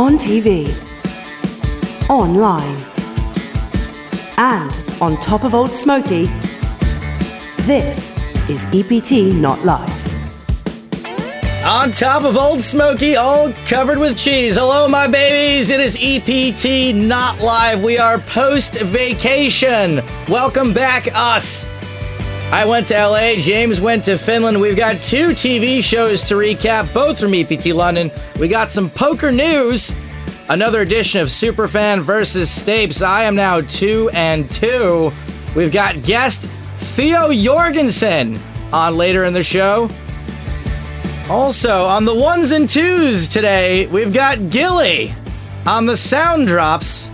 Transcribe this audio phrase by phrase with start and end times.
[0.00, 0.66] On TV,
[2.08, 2.86] online,
[4.38, 6.24] and on top of Old Smoky,
[7.64, 8.16] this
[8.48, 10.06] is EPT Not Live.
[11.66, 14.56] On top of Old Smoky, all covered with cheese.
[14.56, 15.68] Hello, my babies.
[15.68, 17.84] It is EPT Not Live.
[17.84, 20.00] We are post vacation.
[20.28, 21.66] Welcome back, us.
[22.52, 23.36] I went to LA.
[23.36, 24.60] James went to Finland.
[24.60, 28.10] We've got two TV shows to recap, both from EPT London.
[28.40, 29.94] We got some poker news.
[30.48, 33.02] Another edition of Superfan versus Stapes.
[33.02, 35.12] I am now two and two.
[35.54, 38.36] We've got guest Theo Jorgensen
[38.72, 39.88] on later in the show.
[41.28, 45.14] Also, on the ones and twos today, we've got Gilly
[45.66, 47.12] on the sound drops.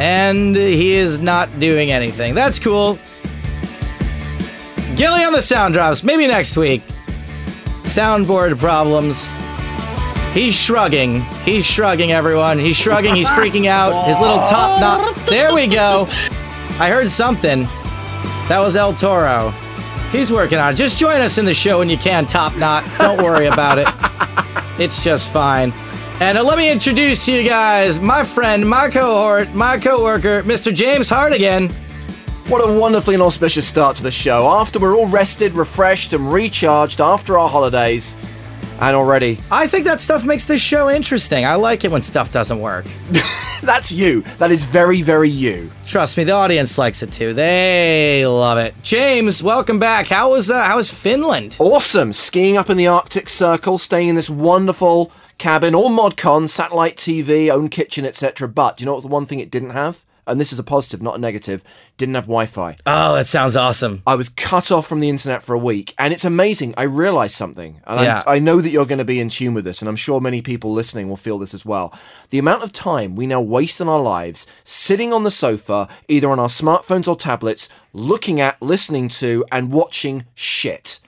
[0.00, 2.34] And he is not doing anything.
[2.34, 2.98] That's cool.
[4.96, 6.82] Gilly on the sound drops, maybe next week.
[7.82, 9.34] Soundboard problems.
[10.32, 11.22] He's shrugging.
[11.44, 12.58] He's shrugging, everyone.
[12.58, 13.14] He's shrugging.
[13.14, 14.06] He's freaking out.
[14.06, 15.26] His little top knot.
[15.26, 16.06] There we go.
[16.78, 17.64] I heard something.
[18.48, 19.50] That was El Toro.
[20.10, 20.76] He's working on it.
[20.76, 22.84] Just join us in the show when you can, Top Knot.
[22.98, 23.88] Don't worry about it.
[24.80, 25.72] It's just fine.
[26.20, 30.72] And uh, let me introduce to you guys my friend, my cohort, my coworker, Mr.
[30.72, 31.72] James Hartigan.
[32.48, 34.46] What a wonderfully and auspicious start to the show.
[34.46, 38.14] After we're all rested, refreshed, and recharged after our holidays,
[38.80, 39.38] and already.
[39.50, 41.46] I think that stuff makes this show interesting.
[41.46, 42.84] I like it when stuff doesn't work.
[43.62, 44.20] That's you.
[44.36, 45.72] That is very, very you.
[45.86, 47.32] Trust me, the audience likes it too.
[47.32, 48.74] They love it.
[48.82, 50.08] James, welcome back.
[50.08, 51.56] How was uh, how was Finland?
[51.58, 52.12] Awesome.
[52.12, 57.48] Skiing up in the Arctic Circle, staying in this wonderful cabin, all modcon, satellite TV,
[57.48, 58.46] own kitchen, etc.
[58.48, 60.04] But do you know what the one thing it didn't have?
[60.26, 61.62] And this is a positive, not a negative.
[61.96, 62.76] Didn't have Wi-Fi.
[62.86, 64.02] Oh, that sounds awesome.
[64.06, 66.74] I was cut off from the internet for a week, and it's amazing.
[66.76, 68.22] I realized something, and Yeah.
[68.26, 70.20] I, I know that you're going to be in tune with this, and I'm sure
[70.20, 71.92] many people listening will feel this as well.
[72.30, 76.30] The amount of time we now waste in our lives sitting on the sofa, either
[76.30, 81.00] on our smartphones or tablets, looking at, listening to, and watching shit.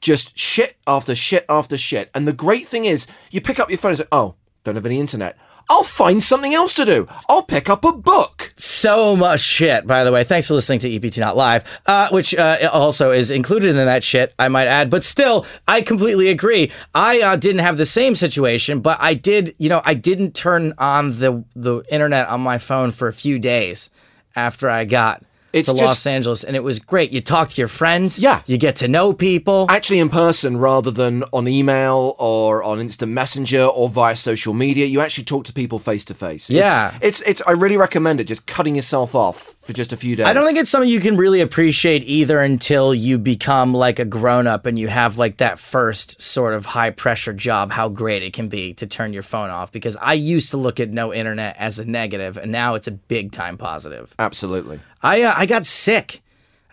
[0.00, 2.10] Just shit after shit after shit.
[2.14, 4.84] And the great thing is, you pick up your phone and say, "Oh, don't have
[4.84, 5.36] any internet."
[5.68, 7.08] I'll find something else to do.
[7.28, 8.52] I'll pick up a book.
[8.56, 10.24] So much shit, by the way.
[10.24, 14.04] Thanks for listening to EPT Not Live, uh, which uh, also is included in that
[14.04, 14.90] shit, I might add.
[14.90, 16.70] But still, I completely agree.
[16.94, 20.74] I uh, didn't have the same situation, but I did, you know, I didn't turn
[20.78, 23.90] on the, the internet on my phone for a few days
[24.36, 25.24] after I got
[25.54, 27.12] It's to just- Los Angeles, and it was great.
[27.12, 28.18] You talk to your friends.
[28.18, 28.42] Yeah.
[28.46, 29.66] You get to know people.
[29.70, 34.86] actually in person rather than on email or on instant messenger or via social media
[34.86, 36.94] you actually talk to people face to face Yeah.
[37.00, 40.14] it's, it's it's i really recommend it just cutting yourself off for just a few
[40.14, 43.98] days I don't think it's something you can really appreciate either until you become like
[43.98, 47.88] a grown up and you have like that first sort of high pressure job, how
[47.88, 49.72] great it can be to turn your phone off.
[49.72, 52.92] Because I used to look at no internet as a negative and now it's a
[52.92, 54.14] big time positive.
[54.18, 56.20] absolutely I, uh, I got sick.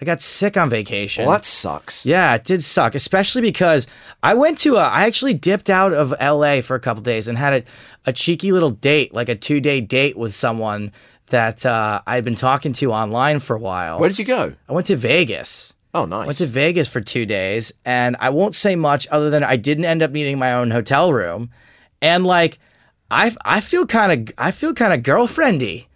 [0.02, 1.26] I got sick on vacation.
[1.26, 3.86] well that sucks Yeah, it did suck, especially because
[4.24, 4.80] I went to a.
[4.80, 7.64] I actually dipped out of LA for a couple days and had a,
[8.10, 10.92] a cheeky little date, like a two day date with someone
[11.32, 14.00] that uh, I'd been talking to online for a while.
[14.00, 15.74] where did you go I went to Vegas.
[15.94, 19.44] oh nice Went to Vegas for two days, and I won't say much other than
[19.44, 21.50] I didn't end up needing my own hotel room,
[22.02, 22.60] and like
[23.10, 25.88] I I feel kind of I feel kind of girlfriendy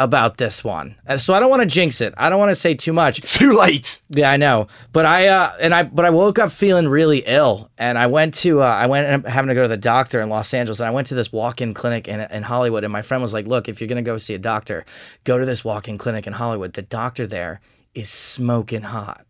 [0.00, 2.14] about this one, so I don't want to jinx it.
[2.16, 3.20] I don't want to say too much.
[3.38, 4.66] too late Yeah, I know.
[4.92, 8.34] But I uh and I but I woke up feeling really ill and I went
[8.36, 10.90] to uh I went having to go to the doctor in Los Angeles and I
[10.90, 13.78] went to this walk-in clinic in in Hollywood and my friend was like, "Look, if
[13.78, 14.86] you're going to go see a doctor,
[15.24, 16.72] go to this walk-in clinic in Hollywood.
[16.72, 17.60] The doctor there
[17.94, 19.26] is smoking hot."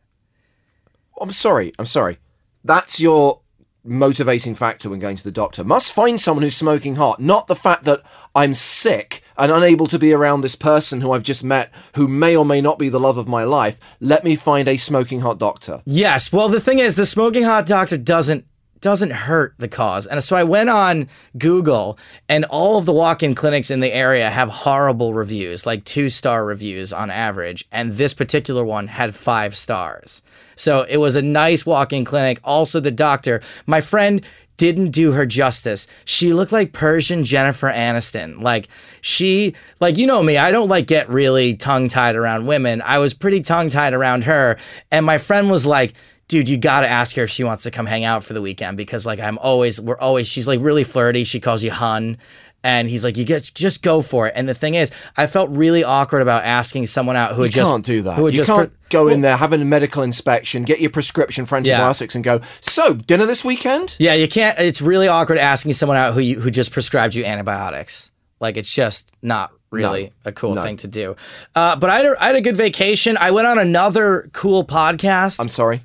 [1.20, 2.18] i'm sorry i'm sorry
[2.64, 3.40] that's your
[3.90, 5.64] motivating factor when going to the doctor.
[5.64, 8.02] Must find someone who's smoking hot not the fact that
[8.34, 12.36] i'm sick and unable to be around this person who i've just met who may
[12.36, 13.78] or may not be the love of my life.
[13.98, 15.82] Let me find a smoking hot doctor.
[15.84, 16.32] Yes.
[16.32, 18.44] Well, the thing is, the smoking hot doctor doesn't
[18.80, 21.08] doesn't hurt the cause, and so I went on
[21.38, 21.98] Google,
[22.28, 26.92] and all of the walk-in clinics in the area have horrible reviews, like two-star reviews
[26.92, 30.22] on average, and this particular one had five stars.
[30.56, 32.40] So it was a nice walk-in clinic.
[32.44, 34.22] Also, the doctor, my friend
[34.60, 35.86] didn't do her justice.
[36.04, 38.42] She looked like Persian Jennifer Aniston.
[38.42, 38.68] Like
[39.00, 42.82] she like you know me, I don't like get really tongue-tied around women.
[42.82, 44.58] I was pretty tongue-tied around her
[44.90, 45.94] and my friend was like
[46.30, 48.76] Dude, you gotta ask her if she wants to come hang out for the weekend
[48.76, 51.24] because, like, I'm always, we're always, she's like really flirty.
[51.24, 52.18] She calls you hun.
[52.62, 55.48] And he's like, "You just just go for it." And the thing is, I felt
[55.48, 58.16] really awkward about asking someone out who You just can't do that.
[58.16, 61.56] Who You can't pre- go in there, have a medical inspection, get your prescription for
[61.56, 61.76] Yeah.
[61.76, 62.42] antibiotics, and go.
[62.60, 63.96] So, dinner this weekend?
[63.98, 64.58] Yeah, you can't.
[64.58, 68.10] It's really awkward asking someone out who you, who just prescribed you antibiotics.
[68.40, 70.62] Like it's just not really a cool No.
[70.62, 71.16] thing to do.
[71.54, 73.16] Uh, but I had, a, I had a good vacation.
[73.18, 75.40] I went on another cool podcast.
[75.40, 75.82] I'm sorry.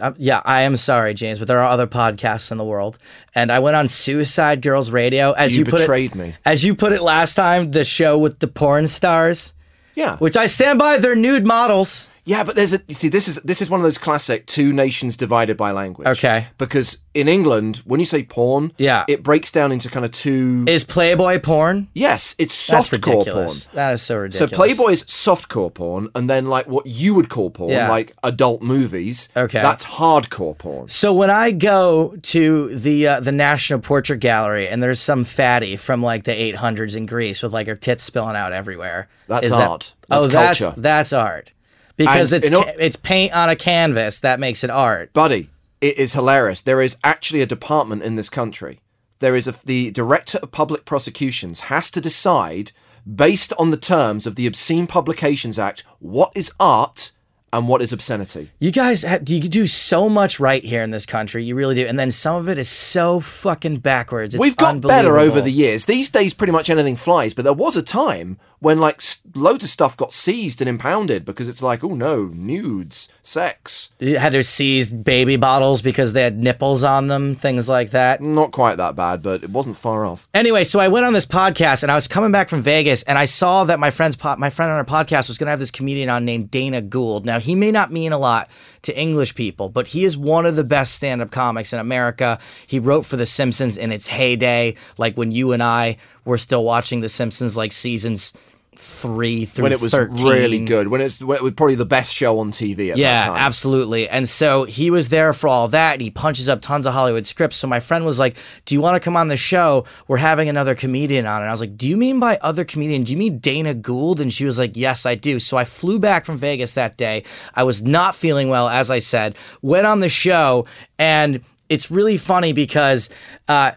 [0.00, 2.98] Uh, yeah, I am sorry, James, but there are other podcasts in the world,
[3.34, 5.32] and I went on Suicide Girls Radio.
[5.32, 6.34] As You you, put betrayed it, me.
[6.46, 9.52] As you put it last time, the show with the porn stars,
[9.94, 10.16] Yeah.
[10.16, 10.96] which I stand by.
[10.96, 12.08] They're nude models.
[12.24, 14.72] Yeah, but there's a you see this is this is one of those classic two
[14.72, 16.06] nations divided by language.
[16.06, 16.46] Okay.
[16.56, 19.04] Because in England, when you say porn, Yeah.
[19.08, 21.88] it breaks down into kind of two Is Playboy porn?
[21.94, 23.48] Yes, it's That's softcore porn.
[23.74, 24.38] That is so ridiculous.
[24.38, 24.76] So ridiculous.
[24.76, 27.90] Playboy is softcore porn, and then like what you would call porn, Yeah.
[27.90, 29.28] like adult movies.
[29.36, 29.60] Okay.
[29.60, 30.88] that's hardcore porn.
[30.88, 35.76] So when I go to the uh, the National Portrait Gallery and there's some fatty
[35.76, 39.50] from like the 800s in Greece with like her tits spilling out everywhere, That's is
[39.50, 39.94] that- art.
[40.08, 41.52] That's oh, that's that's art
[41.96, 45.12] because And, it's you know- ca- it's paint on a canvas that makes it art.
[45.12, 45.50] Buddy,
[45.80, 46.60] it is hilarious.
[46.60, 48.80] There is actually a department in this country.
[49.20, 52.72] There is a the director of public prosecutions has to decide
[53.12, 57.12] based on the terms of the Obscene Publications Act what is art
[57.52, 58.50] and what is obscenity.
[58.58, 61.44] You guys, ha- you do so much right here in this country.
[61.44, 64.34] You really do, and then some of it is so fucking backwards.
[64.34, 65.84] It's We've got better over the years.
[65.84, 67.34] These days, pretty much anything flies.
[67.34, 69.02] But there was a time when like
[69.34, 73.90] loads of stuff got seized and impounded because it's like, oh no, nudes, sex.
[73.98, 78.22] You had to seize baby bottles because they had nipples on them, things like that.
[78.22, 80.28] Not quite that bad, but it wasn't far off.
[80.32, 83.18] Anyway, so I went on this podcast and I was coming back from Vegas and
[83.18, 85.58] I saw that my friend's po- my friend on our podcast was going to have
[85.58, 87.26] this comedian on named Dana Gould.
[87.26, 88.48] Now, he may not mean a lot
[88.82, 92.38] to English people, but he is one of the best stand-up comics in America.
[92.66, 96.64] He wrote for The Simpsons in its heyday, like when you and I were still
[96.64, 98.32] watching The Simpsons like seasons
[98.74, 100.26] 3 through When it was 13.
[100.26, 100.88] really good.
[100.88, 103.36] When it's when it was probably the best show on TV at Yeah, that time.
[103.36, 104.08] absolutely.
[104.08, 105.92] And so he was there for all that.
[105.94, 107.56] And he punches up tons of Hollywood scripts.
[107.56, 109.84] So my friend was like, Do you want to come on the show?
[110.08, 111.42] We're having another comedian on.
[111.42, 113.02] And I was like, Do you mean by other comedian?
[113.02, 114.20] Do you mean Dana Gould?
[114.20, 115.38] And she was like, Yes, I do.
[115.38, 117.24] So I flew back from Vegas that day.
[117.54, 120.66] I was not feeling well, as I said, went on the show.
[120.98, 123.10] And it's really funny because
[123.48, 123.72] uh,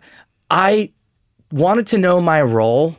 [0.49, 0.91] I
[1.51, 2.97] wanted to know my role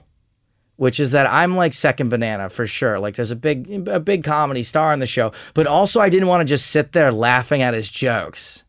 [0.76, 2.98] which is that I'm like second banana for sure.
[2.98, 6.28] Like there's a big a big comedy star on the show, but also I didn't
[6.28, 8.64] want to just sit there laughing at his jokes.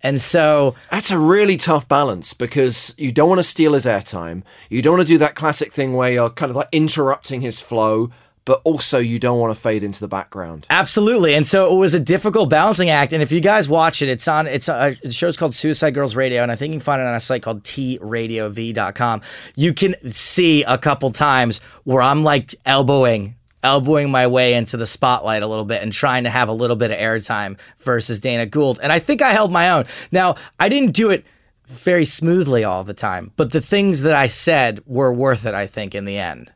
[0.00, 4.42] And so That's a really tough balance because you don't want to steal his airtime.
[4.70, 7.60] You don't want to do that classic thing where you're kind of like interrupting his
[7.60, 8.10] flow,
[8.48, 10.66] but also you don't want to fade into the background.
[10.70, 13.12] Absolutely, and so it was a difficult balancing act.
[13.12, 14.46] And if you guys watch it, it's on.
[14.46, 17.06] It's a the show's called Suicide Girls Radio, and I think you can find it
[17.06, 19.20] on a site called tradiov.com.
[19.54, 23.34] You can see a couple times where I'm like elbowing.
[23.62, 26.76] Elbowing my way into the spotlight a little bit and trying to have a little
[26.76, 28.78] bit of airtime versus Dana Gould.
[28.82, 29.84] And I think I held my own.
[30.10, 31.26] Now, I didn't do it
[31.66, 35.66] very smoothly all the time, but the things that I said were worth it, I
[35.66, 36.52] think, in the end.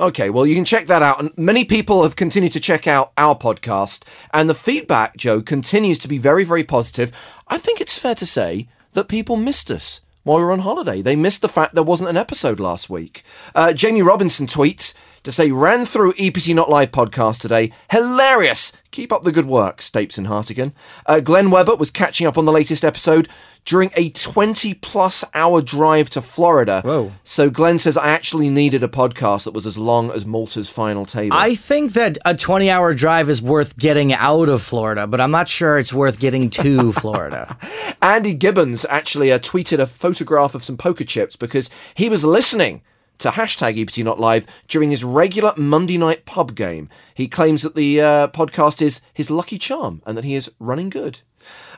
[0.00, 1.20] Okay, well, you can check that out.
[1.20, 4.02] And many people have continued to check out our podcast,
[4.32, 7.12] and the feedback, Joe, continues to be very, very positive.
[7.48, 11.02] I think it's fair to say that people missed us while we were on holiday.
[11.02, 13.22] They missed the fact there wasn't an episode last week.
[13.54, 17.70] Uh, Jamie Robinson tweets to say, ran through EPT Not Live podcast today.
[17.90, 18.72] Hilarious!
[18.90, 20.72] Keep up the good work, Stapes and Hartigan.
[21.04, 23.28] Uh, Glenn Webber was catching up on the latest episode
[23.64, 26.82] during a 20 plus hour drive to Florida.
[26.84, 27.12] Whoa.
[27.24, 31.06] So Glenn says, I actually needed a podcast that was as long as Malta's final
[31.06, 31.36] table.
[31.36, 35.30] I think that a 20 hour drive is worth getting out of Florida, but I'm
[35.30, 37.56] not sure it's worth getting to Florida.
[38.02, 42.82] Andy Gibbons actually uh, tweeted a photograph of some poker chips because he was listening
[43.18, 46.88] to hashtag EPT Not Live during his regular Monday night pub game.
[47.14, 50.88] He claims that the uh, podcast is his lucky charm and that he is running
[50.90, 51.20] good.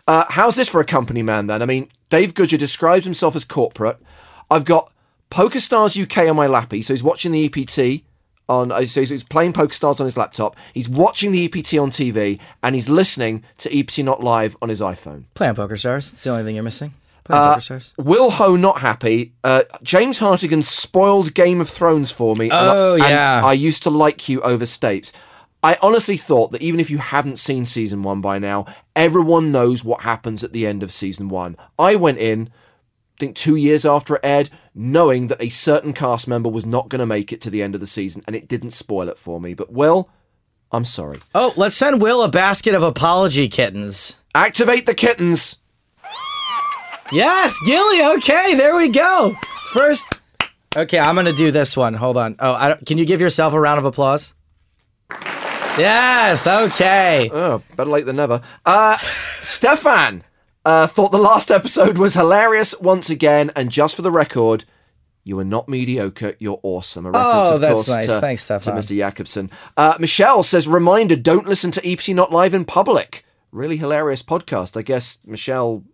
[0.08, 1.62] Uh, how's this for a company man then?
[1.62, 3.98] I mean, Dave Goodger describes himself as corporate.
[4.50, 4.92] I've got
[5.30, 8.02] PokerStars UK on my lappy, so he's watching the EPT
[8.48, 8.72] on.
[8.72, 10.56] uh, So he's playing PokerStars on his laptop.
[10.74, 14.80] He's watching the EPT on TV, and he's listening to EPT Not Live on his
[14.80, 15.24] iPhone.
[15.34, 16.12] Playing PokerStars.
[16.12, 16.94] It's the only thing you're missing.
[17.24, 19.32] Playing Uh, Will Ho not happy?
[19.44, 22.46] Uh, James Hartigan spoiled Game of Thrones for me.
[22.46, 23.40] and I- Oh, and yeah.
[23.44, 25.12] I used to like you over Stapes.
[25.62, 28.66] I honestly thought that even if you haven't seen season one by now,
[28.96, 31.56] everyone knows what happens at the end of season one.
[31.78, 36.26] I went in, I think two years after it aired, knowing that a certain cast
[36.26, 38.48] member was not going to make it to the end of the season, and it
[38.48, 39.54] didn't spoil it for me.
[39.54, 40.08] But Will,
[40.72, 41.20] I'm sorry.
[41.34, 44.16] Oh, let's send Will a basket of apology kittens.
[44.34, 45.58] Activate the kittens.
[47.12, 48.02] Yes, Gilly.
[48.16, 49.36] Okay, there we go.
[49.72, 50.18] First,
[50.74, 51.92] Okay, I'm gonna do this one.
[51.92, 52.36] Hold on.
[52.38, 54.32] Oh, I don't, can you give yourself a round of applause?
[55.78, 56.46] Yes.
[56.46, 57.30] Okay.
[57.32, 58.42] Oh, better late than never.
[58.64, 58.96] Uh,
[59.40, 60.22] Stefan
[60.64, 64.64] uh, thought the last episode was hilarious once again, and just for the record,
[65.24, 66.34] you are not mediocre.
[66.38, 67.06] You're awesome.
[67.06, 68.06] A reference, Oh, of that's course, nice.
[68.06, 68.74] To, Thanks, Stefan.
[68.74, 68.96] To Mr.
[68.96, 69.50] Jakobsen.
[69.76, 73.24] Uh, Michelle says, reminder, don't listen to EPT Not Live in public.
[73.50, 74.76] Really hilarious podcast.
[74.76, 75.84] I guess Michelle,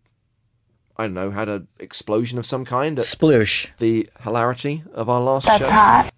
[0.96, 3.68] I don't know, had an explosion of some kind at Sploosh.
[3.78, 6.08] the hilarity of our last show.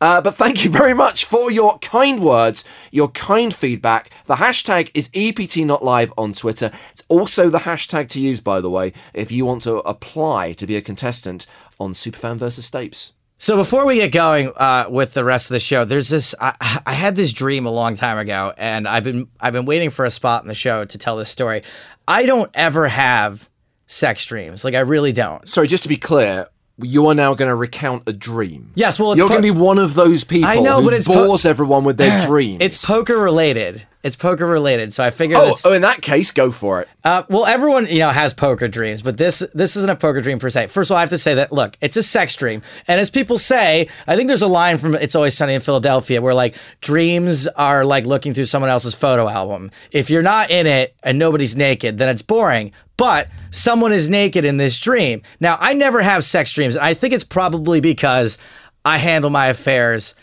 [0.00, 4.10] Uh, but thank you very much for your kind words, your kind feedback.
[4.26, 6.70] The hashtag is EPT Not Live on Twitter.
[6.92, 10.66] It's also the hashtag to use, by the way, if you want to apply to
[10.66, 11.46] be a contestant
[11.80, 13.12] on Superfan versus Stapes.
[13.40, 16.34] So before we get going uh, with the rest of the show, there's this.
[16.40, 19.90] I, I had this dream a long time ago, and I've been I've been waiting
[19.90, 21.62] for a spot in the show to tell this story.
[22.08, 23.48] I don't ever have
[23.86, 25.48] sex dreams, like I really don't.
[25.48, 26.48] Sorry, just to be clear,
[26.80, 28.70] you are now going to recount a dream.
[28.74, 30.90] Yes, well, it's You're po- going to be one of those people I know, who
[30.90, 32.58] but po- bores everyone with their dreams.
[32.60, 33.86] It's poker related.
[34.04, 34.94] It's poker related.
[34.94, 35.38] So I figured.
[35.40, 36.88] oh, oh, in that case, go for it.
[37.02, 40.38] Uh, well, everyone you know has poker dreams, but this this isn't a poker dream
[40.38, 40.68] per se.
[40.68, 43.10] First of all, I have to say that look, it's a sex dream, and as
[43.10, 46.54] people say, I think there's a line from "It's Always Sunny in Philadelphia" where like
[46.80, 49.72] dreams are like looking through someone else's photo album.
[49.90, 52.72] If you're not in it and nobody's naked, then it's boring.
[52.96, 55.22] But someone is naked in this dream.
[55.38, 58.38] Now, I never have sex dreams, and I think it's probably because
[58.84, 60.14] I handle my affairs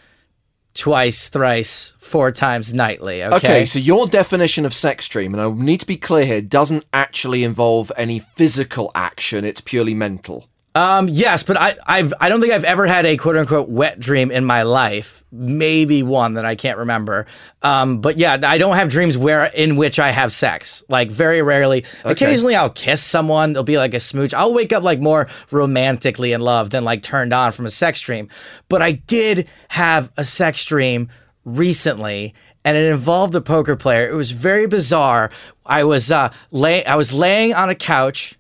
[0.76, 3.24] twice, thrice, four times nightly.
[3.24, 3.36] Okay.
[3.36, 6.86] Okay, so your definition of sex dream, and I need to be clear here, doesn't
[6.94, 9.44] actually involve any physical action.
[9.44, 10.48] It's purely mental.
[10.76, 13.98] Um, yes, but I, I've, I don't think I've ever had a quote unquote wet
[13.98, 15.24] dream in my life.
[15.32, 17.28] Maybe one that I can't remember.
[17.62, 20.84] Um, but yeah, I don't have dreams where in which I have sex.
[20.90, 21.86] Like very rarely.
[22.04, 23.52] Occasionally, I'll kiss someone.
[23.52, 24.34] It'll be like a smooch.
[24.34, 28.02] I'll wake up like more romantically in love than like turned on from a sex
[28.02, 28.28] dream.
[28.68, 31.10] But I did have a sex dream
[31.46, 32.34] recently
[32.66, 34.10] and it involved a poker player.
[34.10, 35.32] It was very bizarre.
[35.66, 38.38] I was uh lay I was laying on a couch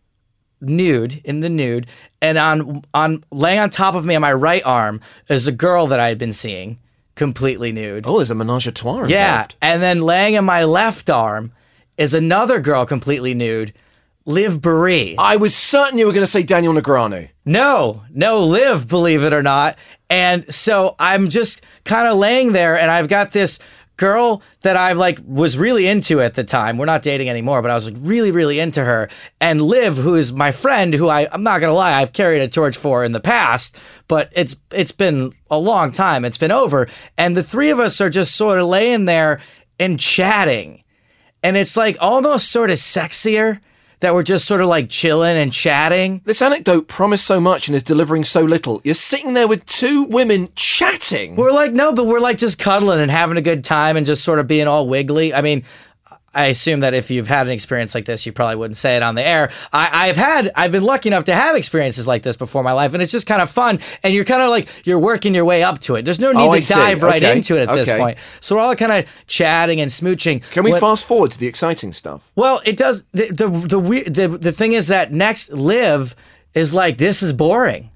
[0.61, 1.87] nude in the nude
[2.21, 5.87] and on on laying on top of me on my right arm is a girl
[5.87, 6.79] that I had been seeing
[7.15, 8.05] completely nude.
[8.07, 9.11] Oh, there's a menage a trois involved.
[9.11, 11.51] yeah, and then laying on my left arm
[11.97, 13.73] is another girl completely nude,
[14.25, 15.15] Liv Boeree.
[15.17, 17.29] I was certain you were going to say Daniel Negreanu.
[17.45, 19.77] No, no, Liv, believe it or not.
[20.09, 23.59] And so I'm just kind of laying there and I've got this
[23.97, 26.77] girl that I like was really into at the time.
[26.77, 29.09] We're not dating anymore, but I was like really, really into her.
[29.39, 32.47] And Liv, who is my friend, who I, I'm not gonna lie, I've carried a
[32.47, 36.25] torch for in the past, but it's it's been a long time.
[36.25, 36.87] It's been over.
[37.17, 39.41] And the three of us are just sort of laying there
[39.79, 40.83] and chatting.
[41.43, 43.59] And it's like almost sort of sexier
[43.99, 46.21] that we're just sort of like chilling and chatting.
[46.25, 48.81] This anecdote promised so much and is delivering so little.
[48.83, 51.35] You're sitting there with two women chatting.
[51.35, 54.23] We're like, no, but we're like just cuddling and having a good time and just
[54.23, 55.33] sort of being all wiggly.
[55.33, 55.63] I mean,
[56.35, 59.01] I assume that if you've had an experience like this, you probably wouldn't say it
[59.03, 59.51] on the air.
[59.71, 62.73] I, I've had, I've been lucky enough to have experiences like this before in my
[62.73, 63.79] life, and it's just kind of fun.
[64.03, 66.03] And you're kind of like, you're working your way up to it.
[66.05, 66.73] There's no need Oh, I to see.
[66.73, 67.37] dive right Okay.
[67.37, 68.17] into it at this point.
[68.41, 70.43] So we're all kind of chatting and smooching.
[70.51, 72.29] Can we When- fast forward to the exciting stuff?
[72.35, 73.03] well, it does.
[73.13, 76.15] The the the the, the thing is that next live
[76.53, 77.89] is like this is boring.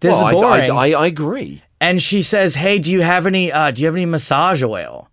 [0.00, 0.70] This well, is boring.
[0.70, 1.62] I, I, I agree.
[1.80, 3.50] and she says, "Hey, do you have any?
[3.52, 5.07] Uh, do you have any massage oil?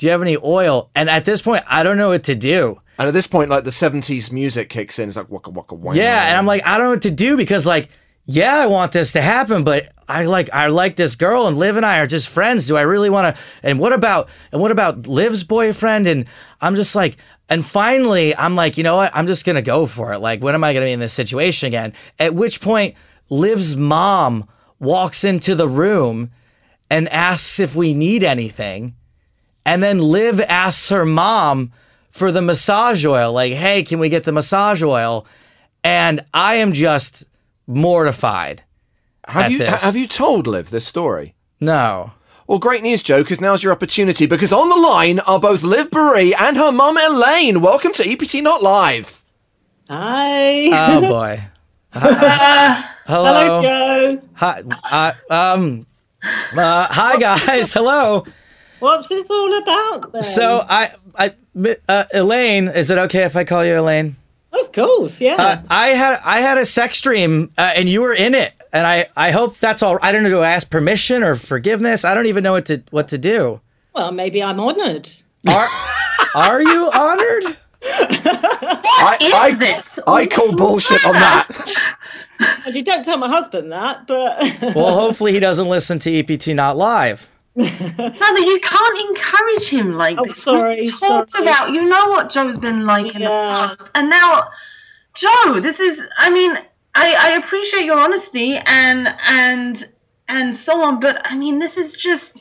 [0.00, 2.80] Do you have any oil?" And at this point, I don't know what to do.
[2.98, 5.08] And at this point, like the 70s music kicks in.
[5.08, 5.96] It's like waka waka waka.
[5.98, 7.88] Yeah, and I'm like, I don't know what to do because like,
[8.26, 11.76] yeah, I want this to happen, but I like I like this girl, and Liv
[11.76, 12.66] and I are just friends.
[12.66, 13.42] Do I really want to?
[13.62, 16.06] And what about and what about Liv's boyfriend?
[16.06, 16.26] And
[16.60, 17.16] I'm just like,
[17.48, 19.10] and finally, I'm like, you know what?
[19.14, 20.18] I'm just gonna go for it.
[20.18, 21.92] Like, when am I gonna be in this situation again?
[22.18, 22.94] At which point,
[23.30, 26.30] Liv's mom walks into the room
[26.90, 28.94] and asks if we need anything.
[29.64, 31.72] And then Liv asks her mom
[32.10, 35.26] for the massage oil, like, hey, can we get the massage oil?
[35.84, 37.24] And I am just
[37.66, 38.62] mortified.
[39.26, 39.82] have at you this.
[39.82, 41.34] have you told Liv this story?
[41.60, 42.12] No.
[42.46, 44.26] Well, great news, Joe, because now's your opportunity.
[44.26, 47.60] Because on the line are both Liv Boeree and her mum Elaine.
[47.60, 49.22] Welcome to EPT Not Live.
[49.88, 50.68] Hi.
[50.72, 51.40] Oh boy.
[51.92, 53.62] Hello, Hello.
[53.62, 54.22] Joe.
[54.34, 54.62] Hi.
[54.90, 55.86] Uh, um.
[56.22, 57.72] Uh, hi guys.
[57.72, 58.24] Hello.
[58.80, 60.22] What's this all about then?
[60.22, 61.34] So I, I,
[61.88, 64.16] uh, Elaine, is it okay if I call you Elaine?
[64.52, 65.36] of course, yeah.
[65.38, 68.86] Uh, I had I had a sex dream uh, and you were in it, and
[68.86, 69.98] I I hope that's all.
[70.02, 72.04] I don't know to ask permission or forgiveness.
[72.04, 73.60] I don't even know what to what to do.
[73.94, 75.10] well, maybe I'm honoured.
[75.46, 75.68] Are
[76.34, 77.56] are you honored?
[77.82, 79.98] I, I, this?
[80.06, 81.46] I call bullshit on that.
[82.66, 84.38] And you don't tell my husband that, but
[84.74, 87.30] Well, hopefully he doesn't listen to EPT Not Live.
[87.60, 90.42] Mother, you can't encourage him like Oh, this.
[90.42, 91.44] sorry, We've talked sorry.
[91.44, 93.90] about, you know what Joe's been like in the past.
[93.94, 94.48] And now,
[95.14, 96.56] Joe, this is, I mean,
[96.94, 99.88] I, I appreciate your honesty and, and,
[100.28, 102.36] and so on, but I mean, this is just.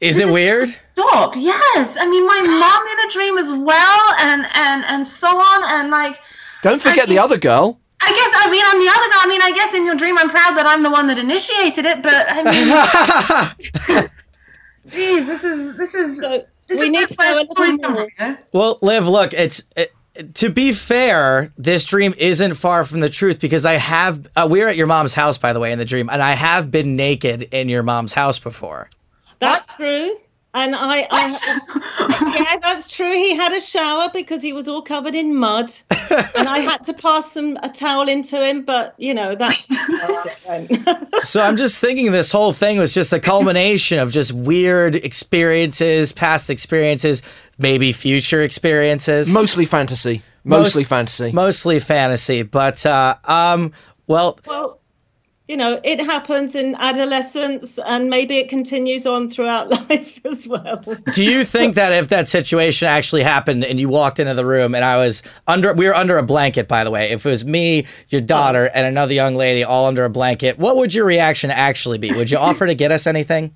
[0.00, 0.68] Is it weird?
[0.68, 1.34] Stop.
[1.36, 1.96] Yes.
[1.98, 5.90] I mean, my mom in a dream as well, and, and, and so on, and
[5.90, 6.16] like,
[6.62, 7.80] Don't forget the other girl.
[7.98, 10.18] I guess, I mean, on the other guy, I mean, I guess in your dream,
[10.18, 14.08] I'm proud that I'm the one that initiated it, but I mean,
[14.86, 17.78] geez, this is, this is, so this we is need to where know a stories
[17.78, 18.08] little come more.
[18.16, 18.38] from.
[18.52, 19.92] Well, Liv, look, it's it,
[20.34, 24.68] to be fair, this dream isn't far from the truth because I have uh, we're
[24.68, 27.42] at your mom's house by the way in the dream and I have been naked
[27.52, 28.88] in your mom's house before.
[29.40, 30.16] That's true.
[30.58, 33.12] And I, I yeah, that's true.
[33.12, 35.70] He had a shower because he was all covered in mud,
[36.34, 38.64] and I had to pass some a towel into him.
[38.64, 39.68] But you know, that's
[41.28, 46.12] So I'm just thinking this whole thing was just a culmination of just weird experiences,
[46.12, 47.22] past experiences,
[47.58, 49.30] maybe future experiences.
[49.30, 50.22] Mostly fantasy.
[50.42, 51.32] Most- Mostly fantasy.
[51.32, 53.72] Mostly fantasy, but uh um
[54.06, 54.80] well, well,
[55.48, 60.82] you know, it happens in adolescence, and maybe it continues on throughout life as well.
[61.12, 64.74] Do you think that if that situation actually happened and you walked into the room
[64.74, 67.44] and I was under, we were under a blanket, by the way, if it was
[67.44, 71.50] me, your daughter, and another young lady all under a blanket, what would your reaction
[71.50, 72.12] actually be?
[72.12, 73.54] Would you offer to get us anything?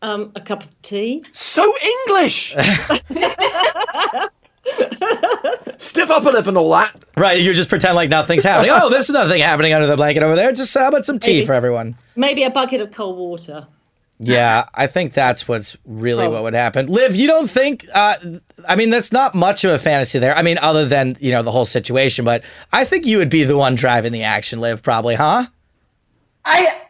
[0.00, 1.24] Um, a cup of tea.
[1.32, 1.70] So
[2.06, 2.56] English.
[5.78, 6.92] Stiff upper lip and all that.
[7.16, 8.70] Right, you just pretend like nothing's happening.
[8.74, 10.52] Oh, there's another thing happening under the blanket over there.
[10.52, 11.46] Just how about some tea Maybe.
[11.46, 11.96] for everyone?
[12.16, 13.66] Maybe a bucket of cold water.
[14.20, 16.30] Yeah, I think that's what's really Oh.
[16.30, 16.86] what would happen.
[16.88, 17.86] Liv, you don't think?
[17.94, 18.16] Uh,
[18.68, 20.34] I mean, that's not much of a fantasy there.
[20.36, 23.44] I mean, other than you know the whole situation, but I think you would be
[23.44, 25.46] the one driving the action, Liv, probably, huh?
[26.44, 26.80] I,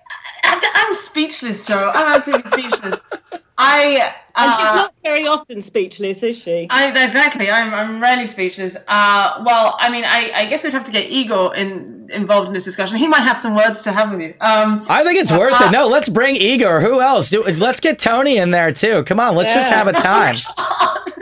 [0.45, 1.91] I I'm speechless, Joe.
[1.95, 3.01] I'm absolutely speechless.
[3.61, 6.69] I And she's uh, not very often speechless, is she?
[6.71, 7.51] I exactly.
[7.51, 8.77] I'm I'm rarely speechless.
[8.77, 12.55] Uh, well, I mean, I, I guess we'd have to get Igor in involved in
[12.55, 12.97] this discussion.
[12.97, 14.35] He might have some words to have with you.
[14.41, 15.73] Um, I think it's worth it.
[15.73, 16.81] No, let's bring Igor.
[16.81, 17.31] Who else?
[17.31, 19.03] Do, let's get Tony in there too.
[19.03, 20.37] Come on, let's just have a time.
[20.59, 21.13] uh,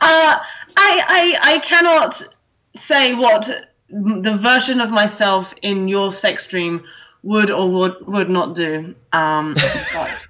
[0.00, 0.42] I,
[0.76, 2.20] I I cannot
[2.74, 3.48] say what
[3.90, 6.82] the version of myself in your sex dream
[7.22, 8.92] would or would would not do.
[9.12, 9.54] Um,
[9.94, 10.26] but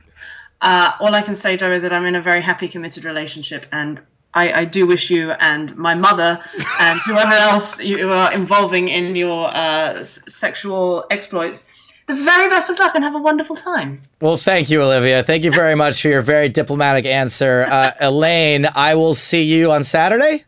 [0.60, 3.66] uh, all I can say, Joe, is that I'm in a very happy, committed relationship,
[3.72, 4.00] and
[4.34, 6.42] I, I do wish you and my mother
[6.80, 11.64] and whoever else you are involving in your uh, s- sexual exploits
[12.06, 14.00] the very best of luck and have a wonderful time.
[14.20, 15.24] Well, thank you, Olivia.
[15.24, 17.66] Thank you very much for your very diplomatic answer.
[17.68, 20.44] Uh, Elaine, I will see you on Saturday.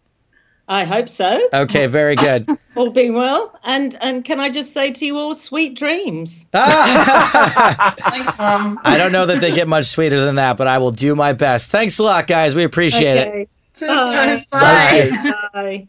[0.70, 1.40] I hope so.
[1.54, 2.46] Okay, very good.
[2.76, 3.58] All being well.
[3.64, 6.44] And and can I just say to you all, sweet dreams.
[6.52, 8.78] Thanks, Mom.
[8.84, 11.32] I don't know that they get much sweeter than that, but I will do my
[11.32, 11.70] best.
[11.70, 12.54] Thanks a lot, guys.
[12.54, 13.28] We appreciate it.
[13.28, 13.48] Okay.
[13.78, 15.10] Cheers, Bye.
[15.10, 15.32] Joe.
[15.54, 15.86] Bye.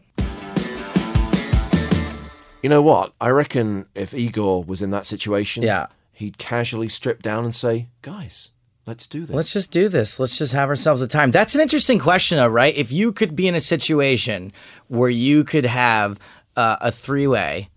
[2.62, 3.12] You know what?
[3.20, 5.86] I reckon if Igor was in that situation, Yeah.
[6.12, 8.50] he'd casually strip down and say, "Guys,
[8.90, 10.18] let's do this." Let's just do this.
[10.20, 11.30] Let's just have ourselves a time.
[11.30, 12.74] That's an interesting question, though, right?
[12.76, 14.52] If you could be in a situation
[14.88, 16.18] where you could have
[16.56, 17.68] uh, a three-way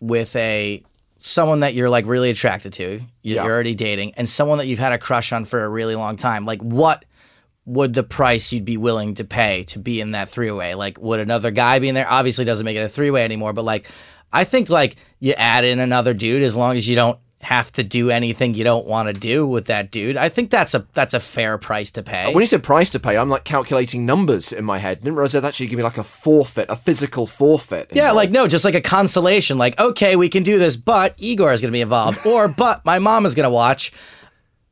[0.00, 0.82] with a
[1.18, 2.84] someone that you're like really attracted to,
[3.22, 3.44] you- Yeah.
[3.44, 6.16] you're already dating, and someone that you've had a crush on for a really long
[6.16, 7.04] time, like what
[7.66, 10.74] would the price you'd be willing to pay to be in that three-way?
[10.74, 12.08] Like, would another guy be in there?
[12.08, 13.86] Obviously, doesn't make it a three-way anymore, but like,
[14.32, 17.82] I think like you add in another dude as long as you don't have to
[17.82, 20.16] do anything you don't want to do with that dude.
[20.16, 22.32] I think that's a that's a fair price to pay.
[22.32, 25.00] When you said price to pay, I'm like calculating numbers in my head.
[25.00, 27.88] Didn't realize that actually give me like a forfeit, a physical forfeit.
[27.92, 28.16] yeah, involved.
[28.16, 29.56] like no, just like a consolation.
[29.56, 32.84] Like, okay, we can do this, but Igor is going to be involved, or but
[32.84, 33.90] my mom is going to watch.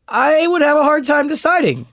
[0.07, 1.87] I would have a hard time deciding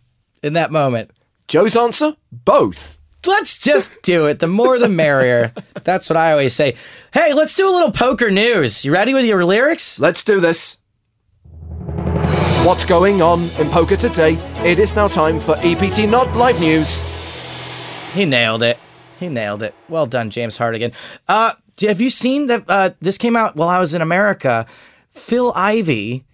[0.43, 1.11] in that moment.
[1.47, 2.94] Joe's answer: both.
[3.27, 4.39] Let's just do it.
[4.39, 5.53] The more the merrier.
[5.83, 6.75] That's what I always say.
[7.13, 8.85] Hey, let's do a little poker news.
[8.85, 9.99] You ready with your lyrics?
[9.99, 10.77] Let's do this.
[12.65, 14.33] What's going on in poker today?
[14.65, 17.01] It is now time for EPT Not Live News.
[18.13, 18.79] He nailed it.
[19.19, 19.75] He nailed it.
[19.88, 20.91] Well done, James Hartigan.
[21.27, 22.63] Uh, have you seen that?
[22.67, 24.65] Uh, this came out while I was in America.
[25.11, 26.25] Phil Ivey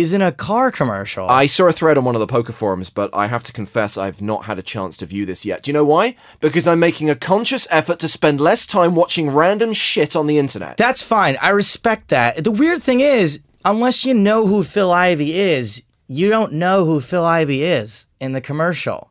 [0.00, 1.28] is in a car commercial.
[1.28, 3.96] I saw a thread on one of the poker forums, but I have to confess
[3.96, 5.62] I've not had a chance to view this yet.
[5.62, 6.16] Do you know why?
[6.40, 10.38] Because I'm making a conscious effort to spend less time watching random shit on the
[10.38, 10.76] internet.
[10.76, 11.36] That's fine.
[11.40, 12.44] I respect that.
[12.44, 17.00] The weird thing is, unless you know who Phil Ivey is, you don't know who
[17.00, 19.10] Phil Ivey is in the commercial.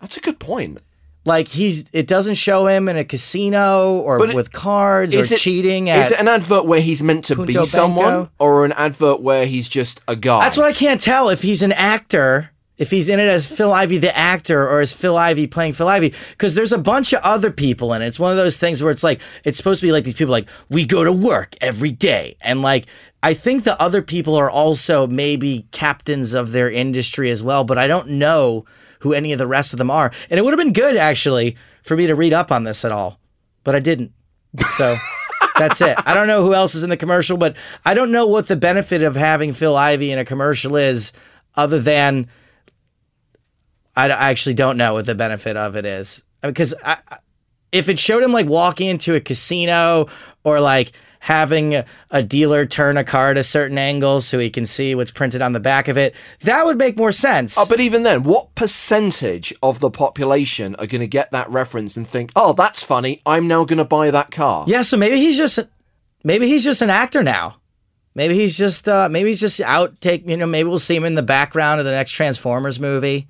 [0.00, 0.80] That's a good point.
[1.26, 5.20] Like he's, it doesn't show him in a casino or But it- with cards or
[5.20, 5.90] it- cheating.
[5.90, 8.30] At, Is it an advert where he's meant to Punto be someone, Banco?
[8.38, 10.40] or an advert where he's just a guy?
[10.40, 13.70] That's what I can't tell if he's an actor, if he's in it as Phil
[13.70, 17.20] Ivey the actor or as Phil Ivey playing Phil Ivey because there's a bunch of
[17.22, 18.06] other people in it.
[18.06, 20.32] It's one of those things where it's like it's supposed to be like these people
[20.32, 22.86] like we go to work every day and like
[23.22, 27.76] I think the other people are also maybe captains of their industry as well, but
[27.76, 28.64] I don't know
[29.00, 30.12] who any of the rest of them are.
[30.30, 32.92] And it would have been good actually for me to read up on this at
[32.92, 33.20] all,
[33.64, 34.12] but I didn't.
[34.76, 34.96] So
[35.58, 35.96] that's it.
[36.06, 38.56] I don't know who else is in the commercial, but I don't know what the
[38.56, 41.12] benefit of having Phil Ivey in a commercial is,
[41.56, 42.28] other than
[43.96, 46.24] I, I actually don't know what the benefit of it is.
[46.42, 47.18] Because I, I-
[47.72, 50.08] if it showed him like walking into a casino
[50.42, 51.74] or like having
[52.10, 55.52] a, dealer turn a card a certain angle so he can see what's printed on
[55.52, 57.56] the back of it, that would make more sense.
[57.56, 61.96] Oh, but even then, what percentage of the population are going to get that reference
[61.96, 63.20] and think, "Oh, that's funny.
[63.24, 64.64] I'm now going to buy that car"?
[64.66, 65.58] Yeah, so maybe he's just
[66.24, 67.56] maybe he's just an actor now.
[68.14, 71.04] Maybe he's just uh maybe he's just out take you know, maybe we'll see him
[71.04, 73.28] in the background of the next Transformers movie.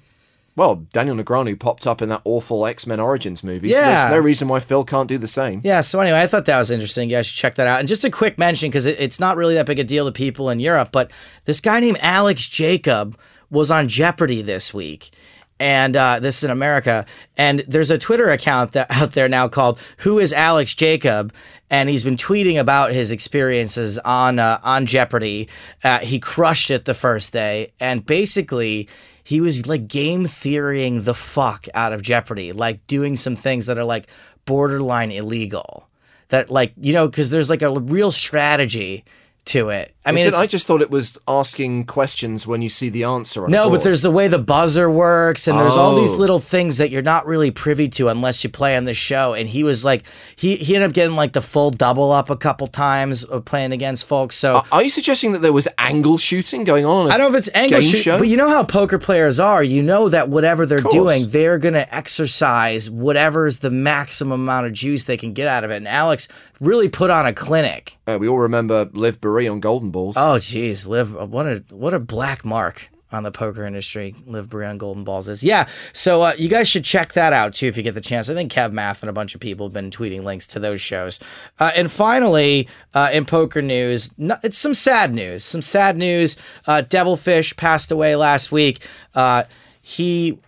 [0.57, 3.71] Well, Daniel Negreanu popped up in that awful X Men Origins movie.
[3.73, 4.01] So Yeah.
[4.09, 5.61] there's no reason why Phil can't do the same.
[5.65, 7.09] Yeah, so anyway, I thought that was interesting.
[7.09, 7.79] You guys should check that out.
[7.81, 10.13] And just a quick mention, because it, it's not really that big a deal to
[10.13, 11.11] people in Europe, but
[11.45, 13.19] this guy named Alex Jacob
[13.51, 15.11] was on Jeopardy this week.
[15.59, 17.05] And uh, this is in America.
[17.37, 21.33] And there's a Twitter account that, out there now called Who is Alex Jacob?
[21.71, 25.49] And he's been tweeting about his experiences on uh, on Jeopardy.
[25.85, 27.71] Uh, he crushed it the first day.
[27.79, 28.89] And basically,
[29.31, 33.79] he was like game theorying the fuck out of Jeopardy, like doing some things that
[33.79, 34.09] are like
[34.45, 35.88] borderline illegal.
[36.31, 39.05] That like you know because there's like a real strategy
[39.46, 39.94] to it.
[40.05, 43.44] I mean, it's- I just thought it was asking questions when you see the answer.
[43.44, 46.16] On no, but there's the way the buzzer works, and there's all these Oh.
[46.18, 49.35] little things that you're not really privy to unless you play on the show.
[49.35, 50.05] And he was like,
[50.37, 53.72] he he ended up getting like the full double up a couple times of playing
[53.72, 54.37] against folks.
[54.37, 57.11] So Are you suggesting that there was angle shooting going on?
[57.11, 58.18] I don't know if it's angle game shoot, show?
[58.18, 59.62] but you know how poker players are.
[59.62, 60.94] You know that whatever they're course.
[60.94, 65.70] doing, they're gonna exercise whatever's the maximum amount of juice they can get out of
[65.70, 65.76] it.
[65.76, 66.29] And Alex
[66.61, 67.96] really put on a clinic.
[68.11, 70.16] Uh, we all remember Liv Boeree on Golden Balls.
[70.16, 74.14] Oh, jeez, live what a what a black mark on the poker industry.
[74.27, 75.66] Liv on Golden Balls is yeah.
[75.92, 78.31] So uh, you guys should check that out too if you get the chance.
[78.31, 80.81] I think Kev Math and a bunch of people have been tweeting links to those
[80.81, 81.18] shows.
[81.59, 85.44] Uh, and finally, uh, in poker news, no, it's some sad news.
[85.44, 86.37] Some sad news.
[86.66, 88.81] Uh, Devilfish passed away last week.
[89.14, 89.44] Uh,
[89.81, 90.38] he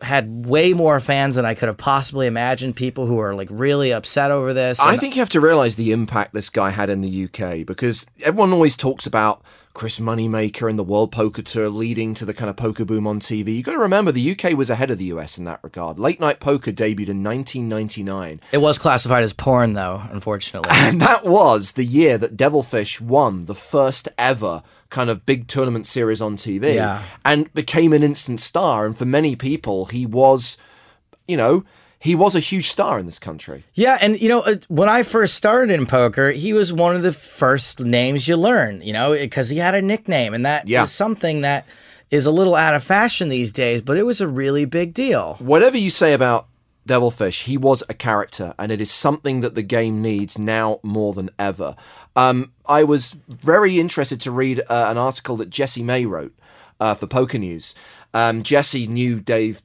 [0.00, 2.76] had way more fans than I could have possibly imagined.
[2.76, 4.78] People who are like really upset over this.
[4.80, 8.06] I think you have to realize the impact this guy had in the UK because
[8.22, 9.42] everyone always talks about
[9.76, 13.20] Chris Moneymaker and the World Poker Tour leading to the kind of poker boom on
[13.20, 13.54] TV.
[13.54, 15.98] You got to remember the UK was ahead of the US in that regard.
[15.98, 20.70] Late Night Poker debuted in 1999, it was classified as porn though, unfortunately.
[20.72, 25.86] and that was the year that Devilfish won the first ever kind of big tournament
[25.86, 27.02] series on TV Yeah.
[27.24, 28.86] and became an instant star.
[28.86, 30.56] And for many people, he was,
[31.26, 31.64] you know,
[31.98, 33.64] he was a huge star in this country.
[33.74, 37.02] Yeah, and you know, uh, when I first started in poker, he was one of
[37.02, 40.70] the first names you learn, you know, because he had a nickname, and that is
[40.70, 40.84] Yeah.
[40.84, 41.66] something that
[42.10, 45.36] is a little out of fashion these days, but it was a really big deal.
[45.40, 46.46] whatever you say about
[46.86, 51.12] Devilfish, he was a character, and it is something that the game needs now more
[51.12, 51.76] than ever.
[52.14, 56.34] Um, I was very interested to read uh, an article that Jesse May wrote
[56.80, 57.74] uh, for Poker News.
[58.14, 59.62] Um, Jesse knew Dave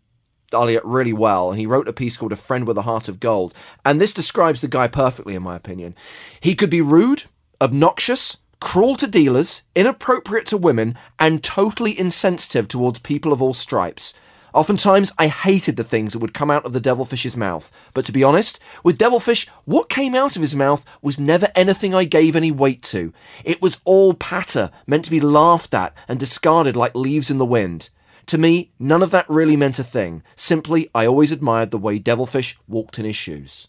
[0.51, 3.19] Ulliott really well, and he wrote a piece called A Friend with a Heart of
[3.19, 3.53] Gold.
[3.85, 5.95] And this describes the guy perfectly, in my opinion.
[6.39, 7.25] He could be rude,
[7.61, 14.13] obnoxious, cruel to dealers, inappropriate to women, and totally insensitive towards people of all stripes.
[14.53, 17.71] Oftentimes, I hated the things that would come out of the devilfish's mouth.
[17.93, 21.93] But to be honest, with Devilfish, what came out of his mouth was never anything
[21.93, 23.13] I gave any weight to.
[23.43, 27.45] It was all patter, meant to be laughed at and discarded like leaves in the
[27.45, 27.89] wind.
[28.27, 30.23] To me, none of that really meant a thing.
[30.35, 33.67] Simply, I always admired the way Devilfish walked in his shoes.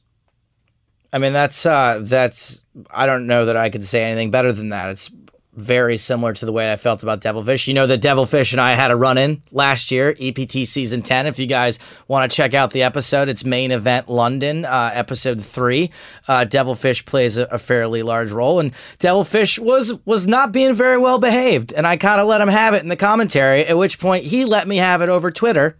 [1.12, 4.70] I mean, that's uh, that's I don't know that I could say anything better than
[4.70, 4.90] that.
[4.90, 5.10] It's
[5.54, 7.68] very similar to the way I felt about Devilfish.
[7.68, 11.26] You know that Devilfish and I had a run in last year, EPT season 10.
[11.26, 15.42] If you guys want to check out the episode, it's main event London, uh, episode
[15.42, 15.90] three.
[16.26, 20.96] Uh, Devilfish plays a, a fairly large role, and Devilfish was was not being very
[20.96, 23.64] well behaved, and I kind of let him have it in the commentary.
[23.66, 25.76] At which point he let me have it over Twitter,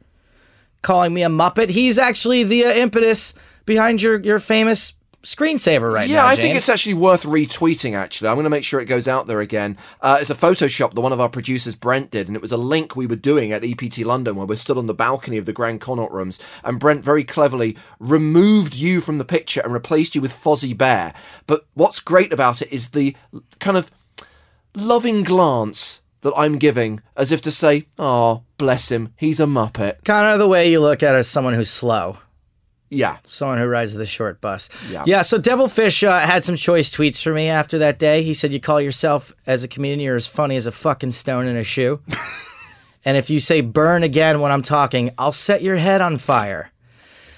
[0.83, 1.71] calling me a muppet.
[1.71, 3.33] He's actually the uh, impetus
[3.65, 6.27] behind your your famous screensaver right yeah, now.
[6.27, 7.95] I think it's actually worth retweeting.
[7.95, 9.77] Actually, I'm going to make sure it goes out there again.
[10.01, 12.57] Uh, it's a Photoshop that one of our producers Brent did, and it was a
[12.57, 15.53] link we were doing at EPT London, where we're stood on the balcony of the
[15.53, 20.21] Grand Connaught Rooms, and Brent very cleverly removed you from the picture and replaced you
[20.21, 21.15] with Fozzie Bear.
[21.47, 23.17] But what's great about it is the
[23.61, 23.91] kind of
[24.75, 30.05] loving glance that I'm giving, as if to say, "Oh, bless him, he's a muppet."
[30.05, 32.19] kind of the way you look at it as someone who's slow.
[32.95, 34.69] Yeah, Someone who rides the short bus.
[34.91, 35.05] Yeah.
[35.07, 35.23] Yeah.
[35.23, 38.23] So Devilfish uh, had some choice tweets for me after that day.
[38.23, 41.47] He said, "You call yourself as a comedian, you're as funny as a fucking stone
[41.47, 42.01] in a shoe."
[43.05, 46.71] and if you say "burn" again when I'm talking, I'll set your head on fire.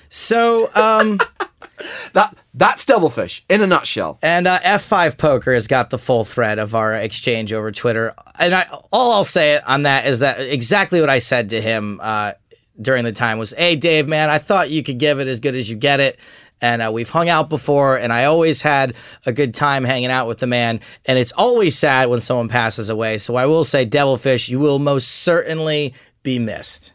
[0.08, 1.18] So, um,
[2.12, 4.18] that that's Devilfish in a nutshell.
[4.22, 8.14] and uh, F5 Poker has got the full thread of our exchange over Twitter.
[8.38, 11.98] And I, all I'll say on that is that exactly what I said to him
[12.00, 12.32] uh,
[12.80, 15.54] during the time was, "Hey, Dave, man, I thought you could give it as good
[15.54, 16.18] as you get it."
[16.60, 18.94] And uh, we've hung out before, and I always had
[19.26, 20.80] a good time hanging out with the man.
[21.04, 23.18] And it's always sad when someone passes away.
[23.18, 26.92] So I will say, Devilfish, you will most certainly be missed.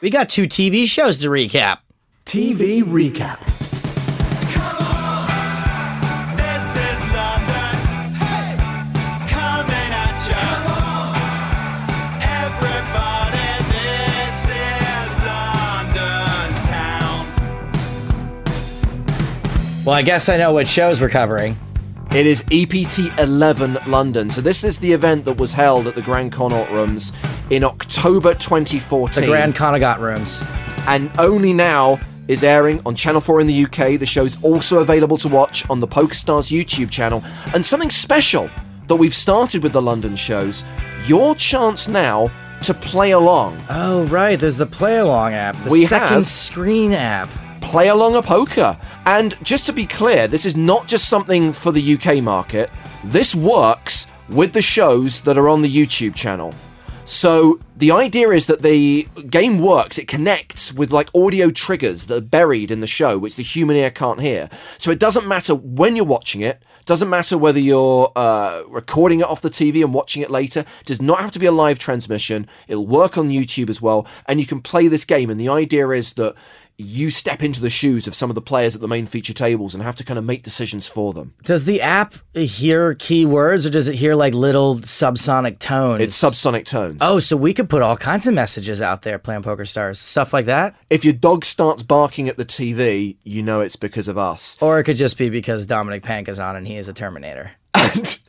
[0.00, 1.78] We got two TV shows to recap.
[2.24, 3.59] TV recap.
[19.84, 21.56] Well, I guess I know what shows we're covering.
[22.12, 24.30] It is EPT 11 London.
[24.30, 27.12] So this is the event that was held at the Grand Connaught Rooms
[27.50, 29.22] in October 2014.
[29.22, 30.42] The Grand Connaught Rooms.
[30.86, 33.98] and only now is airing on Channel 4 in the UK.
[33.98, 37.22] The show's also available to watch on the PokerStars YouTube channel.
[37.54, 38.50] And something special
[38.86, 40.64] that we've started with the London shows,
[41.06, 42.30] your chance now
[42.62, 43.60] to play along.
[43.70, 44.38] Oh, right.
[44.38, 47.30] There's the Play Along app, the We second have- screen app.
[47.60, 48.78] Play along a poker.
[49.06, 52.70] And just to be clear, this is not just something for the UK market.
[53.04, 56.54] This works with the shows that are on the YouTube channel.
[57.04, 62.16] So the idea is that the game works, it connects with like audio triggers that
[62.16, 64.48] are buried in the show, which the human ear can't hear.
[64.78, 69.26] So it doesn't matter when you're watching it, doesn't matter whether you're uh, recording it
[69.26, 70.60] off the TV and watching it later.
[70.80, 72.48] It does not have to be a live transmission.
[72.68, 75.30] It'll work on YouTube as well, and you can play this game.
[75.30, 76.34] And the idea is that
[76.80, 79.74] you step into the shoes of some of the players at the main feature tables
[79.74, 81.34] and have to kind of make decisions for them.
[81.44, 86.02] Does the app hear keywords or does it hear like little subsonic tones?
[86.02, 86.98] It's subsonic tones.
[87.00, 90.32] Oh, so we could put all kinds of messages out there playing Poker Stars, stuff
[90.32, 90.74] like that?
[90.88, 94.56] If your dog starts barking at the TV, you know it's because of us.
[94.60, 97.52] Or it could just be because Dominic Panka is on and he is a Terminator.
[97.72, 98.20] And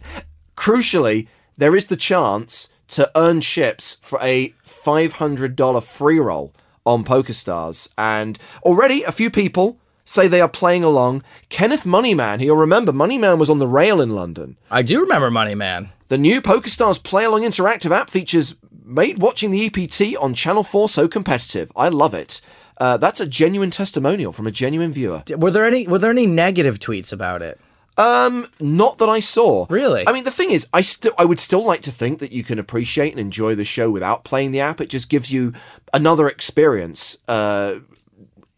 [0.55, 6.53] crucially, there is the chance to earn chips for a $500 free roll
[6.85, 7.87] on PokerStars.
[7.97, 11.23] And already a few people say they are playing along.
[11.49, 14.57] Kenneth Moneyman, who you'll remember, Moneyman was on the rail in London.
[14.69, 15.89] I do remember Moneyman.
[16.09, 20.89] The new PokerStars Play Along Interactive app features made watching the EPT on Channel 4
[20.89, 21.71] so competitive.
[21.75, 22.41] I love it.
[22.77, 25.23] Uh, that's a genuine testimonial from a genuine viewer.
[25.37, 27.59] Were there any were there any negative tweets about it?
[27.97, 29.67] Um, not that I saw.
[29.69, 30.07] Really?
[30.07, 32.43] I mean, the thing is, I still, I would still like to think that you
[32.43, 34.81] can appreciate and enjoy the show without playing the app.
[34.81, 35.53] It just gives you
[35.93, 37.17] another experience.
[37.27, 37.79] Uh,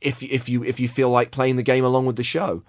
[0.01, 2.63] if if you if you feel like playing the game along with the show.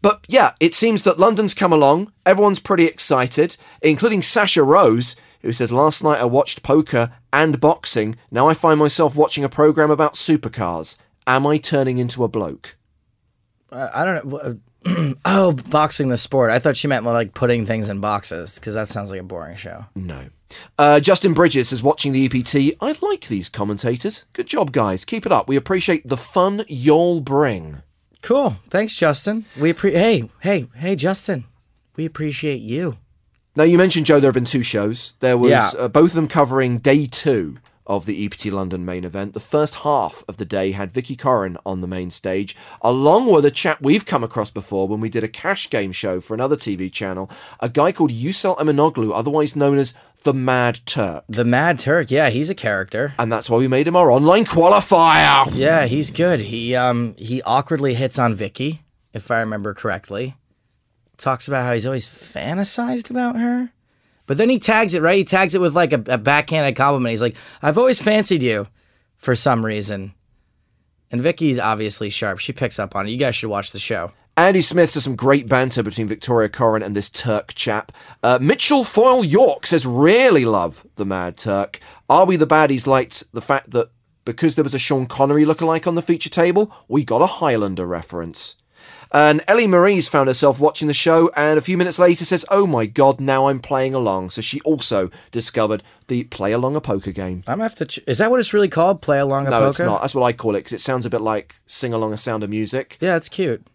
[0.00, 2.12] But yeah, it seems that London's come along.
[2.24, 8.16] Everyone's pretty excited, including Sasha Rose, who says, Last night I watched poker and boxing.
[8.30, 10.96] Now I find myself watching a program about supercars.
[11.26, 12.76] Am I turning into a bloke?
[13.70, 14.58] Uh, I don't know.
[15.24, 16.50] oh, boxing the sport.
[16.50, 19.56] I thought she meant like putting things in boxes because that sounds like a boring
[19.56, 19.86] show.
[19.94, 20.26] No.
[20.78, 22.76] Uh, Justin Bridges is watching the EPT.
[22.80, 24.24] I like these commentators.
[24.32, 25.04] Good job, guys.
[25.04, 25.46] Keep it up.
[25.48, 27.82] We appreciate the fun you'll bring.
[28.22, 28.56] Cool.
[28.70, 29.44] Thanks, Justin.
[29.60, 31.44] We appre- hey, hey, hey, Justin.
[31.96, 32.96] We appreciate you.
[33.56, 35.14] Now, you mentioned, Joe, there have been two shows.
[35.20, 35.70] There was Yeah.
[35.76, 37.58] uh, both of them covering day two
[37.88, 39.32] of the EPT London main event.
[39.32, 43.44] The first half of the day had Vicky Coren on the main stage, along with
[43.44, 46.56] a chap we've come across before when we did a cash game show for another
[46.56, 51.24] TV channel, a guy called Yucel Eminoglu, otherwise known as the Mad Turk.
[51.28, 52.10] The Mad Turk.
[52.10, 53.14] Yeah, he's a character.
[53.18, 55.48] And that's why we made him our online qualifier.
[55.54, 56.40] Yeah, he's good.
[56.40, 60.36] He um he awkwardly hits on Vicky, if I remember correctly.
[61.16, 63.72] Talks about how he's always fantasized about her.
[64.28, 65.16] But then he tags it, right?
[65.16, 67.10] He tags it with like a, a backhanded compliment.
[67.10, 68.68] He's like, I've always fancied you
[69.16, 70.12] for some reason.
[71.10, 72.38] And Vicky's obviously sharp.
[72.38, 73.10] She picks up on it.
[73.10, 74.12] You guys should watch the show.
[74.36, 77.90] Andy Smith says some great banter between Victoria Coren and this Turk chap.
[78.22, 81.80] Uh, Mitchell Foyle York says, really love the Mad Turk.
[82.10, 83.90] Are we the baddies liked the fact that
[84.26, 87.86] because there was a Sean Connery lookalike on the feature table, we got a Highlander
[87.86, 88.56] reference.
[89.10, 92.66] And Ellie Marie's found herself watching the show and a few minutes later says, Oh
[92.66, 94.30] my god, now I'm playing along.
[94.30, 97.42] So she also discovered the play along a poker game.
[97.46, 97.86] I'm gonna have to.
[97.86, 99.00] Ch- is that what it's really called?
[99.00, 99.62] Play along a No, poker?
[99.64, 100.00] No, it's not.
[100.02, 102.42] That's what I call it because it sounds a bit like sing along a sound
[102.44, 102.98] of music.
[103.00, 103.66] Yeah, it's cute.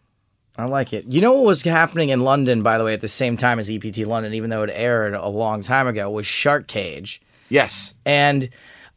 [0.56, 1.06] I like it.
[1.06, 3.72] You know what was happening in London, by the way, at the same time as
[3.72, 7.22] EPT London, even though it aired a long time ago, was Shark Cage.
[7.50, 7.96] Yes.
[8.06, 8.50] And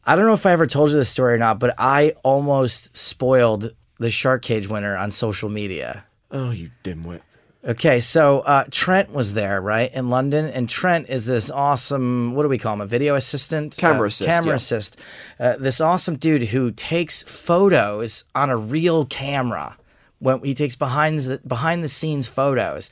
[0.05, 2.95] I don't know if I ever told you this story or not, but I almost
[2.95, 6.05] spoiled the Shark Cage winner on social media.
[6.31, 7.21] Oh, you dimwit.
[7.65, 12.33] Okay, so uh, Trent was there, right, in London, and Trent is this awesome.
[12.33, 12.81] What do we call him?
[12.81, 14.55] A video assistant, Camera Uh, assist, camera yeah.
[14.55, 14.99] assist.
[15.39, 19.77] Uh, this awesome dude who takes photos on a real camera.
[20.19, 22.89] When he takes behind the behind the scenes photos,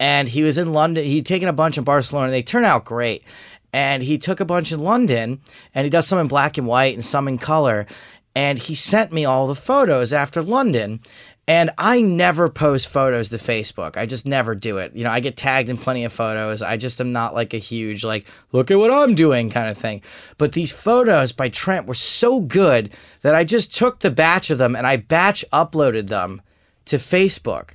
[0.00, 1.04] and he was in London.
[1.04, 2.30] He'd taken a bunch in Barcelona.
[2.30, 3.24] They turn out great,
[3.72, 5.40] and he took a bunch in London,
[5.74, 7.86] and he does some in black and white and some in color.
[8.34, 11.00] And he sent me all the photos after London.
[11.46, 13.98] And I never post photos to Facebook.
[13.98, 14.96] I just never do it.
[14.96, 16.62] You know, I get tagged in plenty of photos.
[16.62, 19.76] I just am not like a huge, like, look at what I'm doing kind of
[19.76, 20.00] thing.
[20.38, 24.56] But these photos by Trent were so good that I just took the batch of
[24.56, 26.40] them and I batch uploaded them
[26.86, 27.70] to Facebook.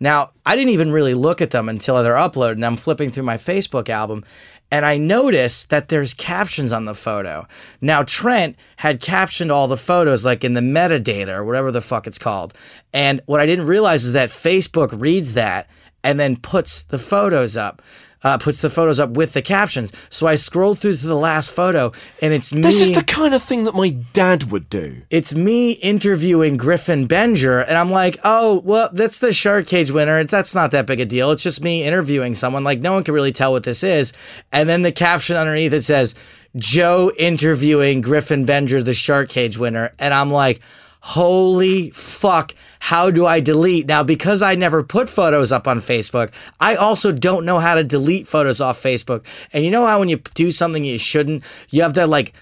[0.00, 3.22] Now, I didn't even really look at them until they're uploaded, and I'm flipping through
[3.24, 4.24] my Facebook album,
[4.70, 7.46] and I notice that there's captions on the photo.
[7.80, 12.06] Now, Trent had captioned all the photos, like in the metadata or whatever the fuck
[12.06, 12.54] it's called.
[12.92, 15.68] And what I didn't realize is that Facebook reads that
[16.02, 17.82] and then puts the photos up.
[18.24, 19.92] Uh, puts the photos up with the captions.
[20.08, 22.62] So I scroll through to the last photo, and it's me.
[22.62, 25.02] This is the kind of thing that my dad would do.
[25.10, 30.24] it's me interviewing Griffin Benger, and I'm like, oh, well, that's the Shark Cage winner.
[30.24, 31.30] That's not that big a deal.
[31.32, 32.64] It's just me interviewing someone.
[32.64, 34.12] Like, no one can really tell what this is.
[34.52, 36.14] And then the caption underneath it says,
[36.56, 39.92] Joe interviewing Griffin Benger, the Shark Cage winner.
[39.98, 40.60] And I'm like,
[41.04, 43.86] holy fuck, how do I delete?
[43.86, 47.84] Now, because I never put photos up on Facebook, I also don't know how to
[47.84, 49.26] delete photos off Facebook.
[49.52, 52.32] And you know how when you do something you shouldn't, you have that like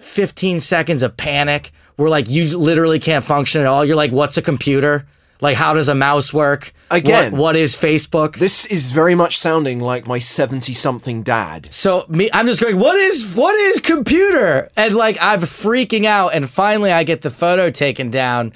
[0.00, 3.84] 15 seconds of panic where like you literally can't function at all.
[3.84, 5.06] You're like, what's a computer?
[5.42, 6.72] Like, how does a mouse work?
[6.90, 7.32] Again.
[7.32, 8.36] What- what is Facebook?
[8.36, 11.66] This is very much sounding like my 70 something dad.
[11.70, 14.70] So me, I'm just going, what is what is computer?
[14.76, 18.52] And like I'm freaking out, and finally I get the photo taken down.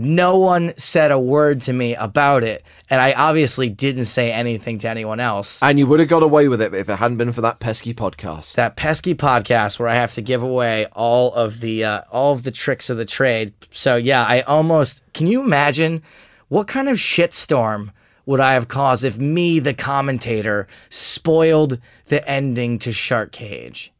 [0.00, 4.78] No one said a word to me about it, and I obviously didn't say anything
[4.78, 5.60] to anyone else.
[5.60, 7.92] And you would have got away with it if it hadn't been for that pesky
[7.92, 8.54] podcast.
[8.54, 12.44] that pesky podcast where I have to give away all of the uh, all of
[12.44, 13.52] the tricks of the trade.
[13.72, 16.04] So yeah, I almost can you imagine
[16.46, 17.90] what kind of shitstorm
[18.24, 23.92] would I have caused if me, the commentator, spoiled the ending to Shark Cage?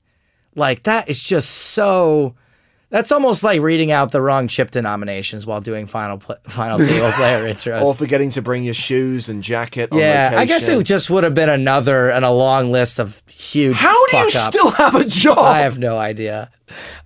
[0.55, 2.37] Like that is just so.
[2.91, 7.13] That's almost like reading out the wrong chip denominations while doing final pl- final table
[7.13, 7.83] player intros.
[7.83, 9.93] or forgetting to bring your shoes and jacket.
[9.93, 13.23] On yeah, I guess it just would have been another and a long list of
[13.29, 13.77] huge.
[13.77, 14.47] How do you fuck-ups.
[14.47, 15.39] still have a job?
[15.39, 16.51] I have no idea.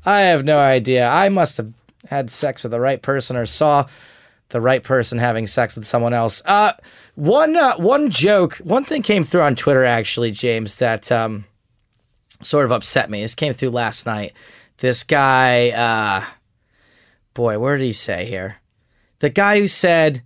[0.05, 1.09] I have no idea.
[1.09, 1.73] I must have
[2.09, 3.87] had sex with the right person or saw
[4.51, 6.43] the right person having sex with someone else.
[6.45, 6.75] Uh,
[7.17, 11.45] one uh, one joke, one thing came through on Twitter actually, James, that um,
[12.41, 13.23] sort of upset me.
[13.23, 14.33] This came through last night.
[14.83, 16.25] This guy, uh,
[17.35, 18.57] boy, where did he say here?
[19.21, 20.25] The guy who said.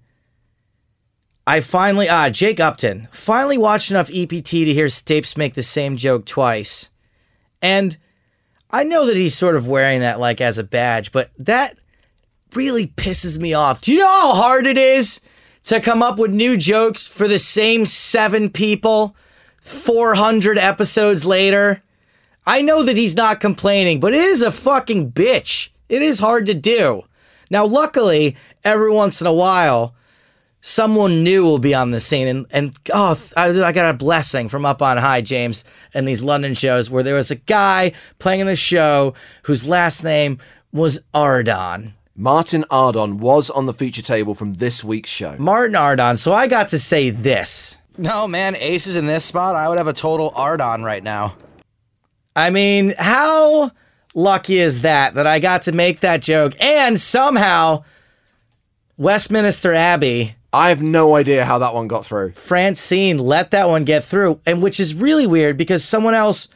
[1.47, 5.99] I finally, ah, Jake Upton, finally watched enough EPT to hear Stapes make the same
[5.99, 6.89] joke twice.
[7.61, 7.99] And
[8.71, 11.77] I know that he's sort of wearing that like as a badge, but that
[12.55, 13.83] really pisses me off.
[13.83, 15.21] Do you know how hard it is
[15.65, 19.15] to come up with new jokes for the same seven people
[19.61, 21.83] 400 episodes later?
[22.47, 25.71] I know that he's not complaining, but it is a fucking bitch.
[25.89, 27.03] It is hard to do.
[27.51, 29.95] Now, luckily, every once in a while,
[30.61, 34.49] someone new will be on the scene and and oh I, I got a blessing
[34.49, 38.41] from up on high james and these london shows where there was a guy playing
[38.41, 40.39] in the show whose last name
[40.73, 45.37] was ardon Martin Ardon was on the feature table from this week's show.
[45.39, 49.69] martin ardon so i got to say this no man aces in this spot i
[49.69, 51.37] would have a total ardon right now
[52.37, 53.71] i mean how
[54.15, 57.83] lucky is that that i got to make that joke and somehow
[58.97, 62.33] westminster abbey I have no idea how that one got through.
[62.33, 66.49] Francine let that one get through, and which is really weird because someone else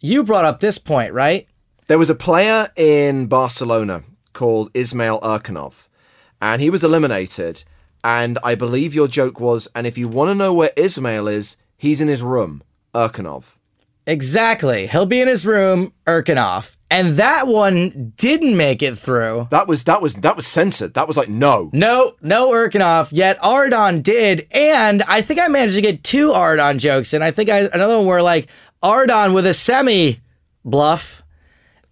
[0.00, 1.48] you brought up this point, right?
[1.86, 4.02] There was a player in Barcelona
[4.34, 5.88] called Ismail Erkanov,
[6.42, 7.64] and he was eliminated.
[8.04, 11.56] And I believe your joke was, and if you want to know where Ismail is,
[11.76, 12.62] he's in his room.
[12.94, 13.56] Erkanov.
[14.08, 14.86] Exactly.
[14.86, 16.78] He'll be in his room, irking off.
[16.90, 19.48] And that one didn't make it through.
[19.50, 20.94] That was that was that was censored.
[20.94, 21.68] That was like no.
[21.74, 24.46] No, no Erkanov, yet Ardon did.
[24.50, 27.12] And I think I managed to get two Ardon jokes.
[27.12, 28.48] And I think I another one where like
[28.82, 30.18] Ardon with a semi
[30.64, 31.22] bluff.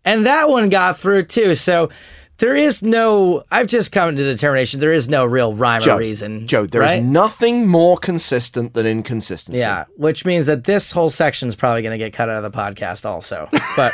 [0.03, 1.55] And that one got through too.
[1.55, 1.91] So
[2.39, 5.97] there is no I've just come to the determination there is no real rhyme Joe,
[5.97, 6.47] or reason.
[6.47, 7.03] Joe, there is right?
[7.03, 9.59] nothing more consistent than inconsistency.
[9.59, 12.51] Yeah, which means that this whole section is probably going to get cut out of
[12.51, 13.49] the podcast also.
[13.77, 13.93] But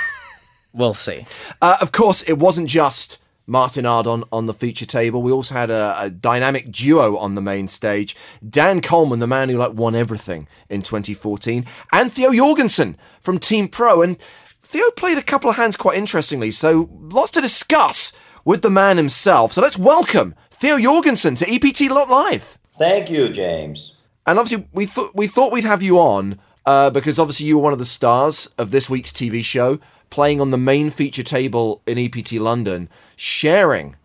[0.72, 1.26] we'll see.
[1.60, 5.22] Uh, of course, it wasn't just Martin Ardon on the feature table.
[5.22, 8.14] We also had a, a dynamic duo on the main stage.
[8.48, 13.66] Dan Coleman, the man who like won everything in 2014, and Theo Jorgensen from Team
[13.68, 14.02] Pro.
[14.02, 14.18] And
[14.62, 18.12] Theo played a couple of hands quite interestingly, so lots to discuss
[18.44, 19.52] with the man himself.
[19.52, 22.58] So let's welcome Theo Jorgensen to EPT Lot Live.
[22.78, 23.94] Thank you, James.
[24.26, 27.62] And obviously, we thought we thought we'd have you on uh, because obviously you were
[27.64, 29.80] one of the stars of this week's TV show,
[30.10, 33.96] playing on the main feature table in EPT London, sharing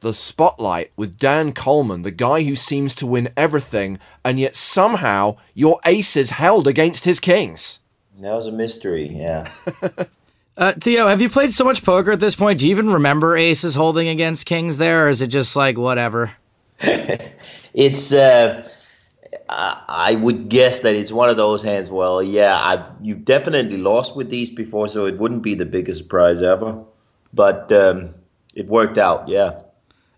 [0.00, 5.36] the spotlight with Dan Coleman, the guy who seems to win everything, and yet somehow
[5.54, 7.80] your ace is held against his kings.
[8.20, 9.50] That was a mystery, yeah.
[10.56, 12.60] Uh, Theo, have you played so much poker at this point?
[12.60, 16.36] Do you even remember aces holding against kings there, or is it just like whatever?
[16.80, 18.68] it's uh
[19.48, 21.90] I, I would guess that it's one of those hands.
[21.90, 25.98] Well, yeah, I've you've definitely lost with these before, so it wouldn't be the biggest
[25.98, 26.84] surprise ever.
[27.32, 28.14] But um,
[28.54, 29.60] it worked out, yeah.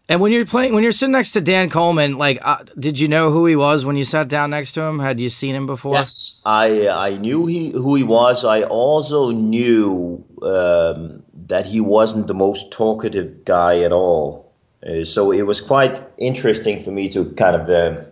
[0.09, 3.09] And when you're playing, when you're sitting next to Dan Coleman, like, uh, did you
[3.09, 5.01] know who he was when you sat down next to him?
[5.01, 5.95] Had you seen him before?
[5.95, 8.45] Yes, I I knew he who he was.
[8.45, 14.53] I also knew um, that he wasn't the most talkative guy at all.
[14.87, 18.03] Uh, so it was quite interesting for me to kind of uh,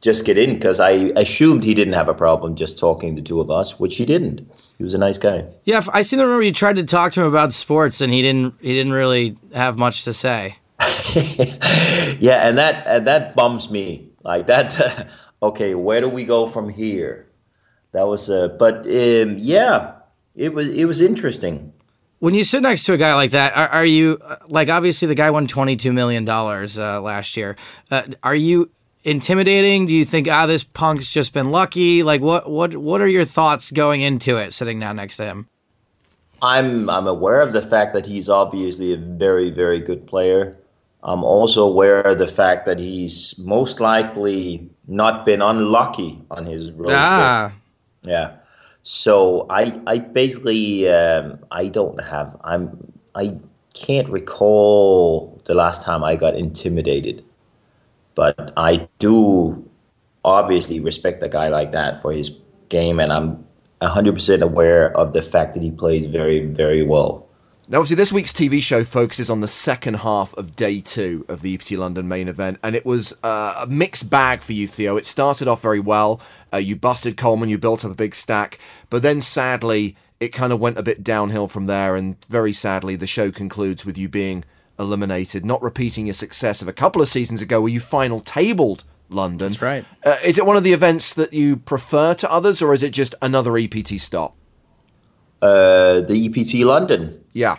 [0.00, 3.40] just get in because I assumed he didn't have a problem just talking the two
[3.40, 4.50] of us, which he didn't.
[4.78, 5.44] He was a nice guy.
[5.64, 8.22] Yeah, I seem to remember you tried to talk to him about sports, and he
[8.22, 8.54] didn't.
[8.62, 10.56] He didn't really have much to say.
[12.18, 14.08] yeah, and that and that bums me.
[14.22, 14.80] Like that's
[15.42, 15.74] okay.
[15.74, 17.26] Where do we go from here?
[17.92, 19.92] That was, uh, but um, yeah,
[20.34, 21.72] it was it was interesting.
[22.18, 25.14] When you sit next to a guy like that, are, are you like obviously the
[25.14, 27.56] guy won twenty two million dollars uh, last year?
[27.90, 28.70] Uh, are you
[29.04, 29.86] intimidating?
[29.86, 32.02] Do you think ah this punk's just been lucky?
[32.02, 35.48] Like what what what are your thoughts going into it, sitting down next to him?
[36.42, 40.56] I'm I'm aware of the fact that he's obviously a very very good player.
[41.02, 46.70] I'm also aware of the fact that he's most likely not been unlucky on his
[46.72, 46.92] road.
[46.92, 47.54] Ah,
[48.02, 48.36] Yeah.
[48.82, 53.36] So I I basically um, I don't have I'm I
[53.74, 57.24] can't recall the last time I got intimidated,
[58.14, 59.68] but I do
[60.24, 62.36] obviously respect a guy like that for his
[62.68, 63.46] game, and I'm
[63.82, 67.26] 100% aware of the fact that he plays very very well.
[67.70, 71.40] Now, obviously, this week's TV show focuses on the second half of day two of
[71.40, 74.96] the EPT London main event, and it was uh, a mixed bag for you, Theo.
[74.96, 76.20] It started off very well.
[76.52, 78.58] Uh, you busted Coleman, you built up a big stack,
[78.90, 82.96] but then sadly, it kind of went a bit downhill from there, and very sadly,
[82.96, 84.42] the show concludes with you being
[84.76, 88.82] eliminated, not repeating your success of a couple of seasons ago where you final tabled
[89.08, 89.50] London.
[89.50, 89.84] That's right.
[90.04, 92.90] Uh, is it one of the events that you prefer to others, or is it
[92.90, 94.34] just another EPT stop?
[95.40, 97.19] Uh, the EPT London.
[97.32, 97.56] Yeah.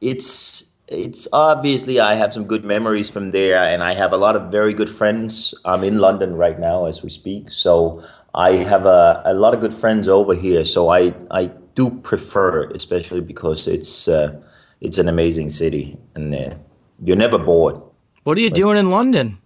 [0.00, 4.36] it's it's obviously I have some good memories from there, and I have a lot
[4.36, 5.54] of very good friends.
[5.64, 8.02] I'm in London right now as we speak, so
[8.34, 10.64] I have a, a lot of good friends over here.
[10.64, 14.40] So I I do prefer, especially because it's uh,
[14.80, 16.54] it's an amazing city, and uh,
[17.02, 17.80] you're never bored.
[18.24, 19.38] what are you doing in London?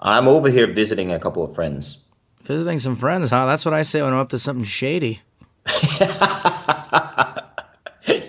[0.00, 1.98] I'm over here visiting a couple of friends.
[2.42, 3.46] Visiting some friends, huh?
[3.46, 5.20] That's what I say when I'm up to something shady.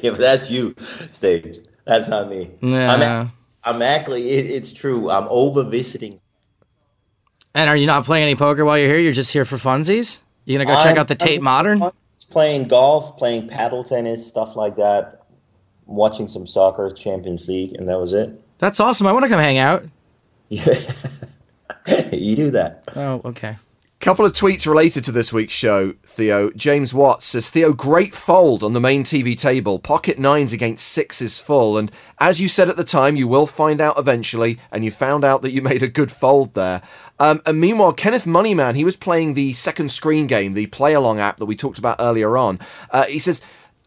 [0.03, 0.73] yeah, but that's you,
[1.13, 1.65] Stapes.
[1.85, 2.51] That's not me.
[2.61, 2.93] Yeah.
[2.93, 3.31] I'm, a-
[3.63, 4.29] I'm actually.
[4.29, 5.09] It, it's true.
[5.09, 6.19] I'm over visiting
[7.55, 8.99] And are you not playing any poker while you're here?
[8.99, 10.19] You're just here for funsies?
[10.45, 11.91] You gonna go check I'm- out the Tate I'm- Modern?
[12.29, 15.23] playing golf, playing paddle tennis, stuff like that.
[15.85, 18.29] Watching some soccer, Champions League, and that was it.
[18.59, 19.05] That's awesome.
[19.07, 19.83] I want to come hang out.
[20.47, 20.79] Yeah.
[22.13, 22.83] you do that.
[22.95, 23.57] Oh, okay.
[24.01, 26.49] Couple of tweets related to this week's show, Theo.
[26.53, 29.77] James Watts says, Theo, great fold on the main TV table.
[29.77, 31.77] Pocket nines against sixes full.
[31.77, 35.23] And as you said at the time, you will find out eventually, and you found
[35.23, 36.81] out that you made a good fold there.
[37.19, 41.19] Um, and meanwhile, Kenneth Moneyman, he was playing the second screen game, the play along
[41.19, 42.59] app that we talked about earlier on.
[42.89, 43.39] Uh, he says,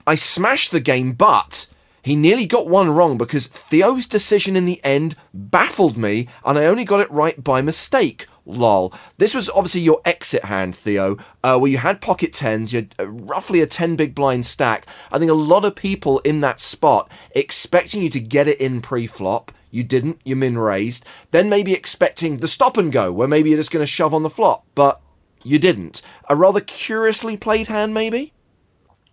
[0.07, 1.67] I smashed the game, but
[2.03, 6.67] he nearly got one wrong because Theo's decision in the end baffled me, and I
[6.67, 8.29] only got it right by mistake.
[8.47, 8.93] Lol.
[9.19, 12.95] This was obviously your exit hand, Theo, uh, where you had pocket tens, you had
[12.99, 14.87] uh, roughly a 10 big blind stack.
[15.13, 18.81] I think a lot of people in that spot expecting you to get it in
[18.81, 19.53] pre flop.
[19.71, 21.05] You didn't, you min raised.
[21.33, 24.23] Then maybe expecting the stop and go, where maybe you're just going to shove on
[24.23, 25.01] the flop, but
[25.43, 26.01] you didn't.
[26.29, 28.33] A rather curiously played hand, maybe?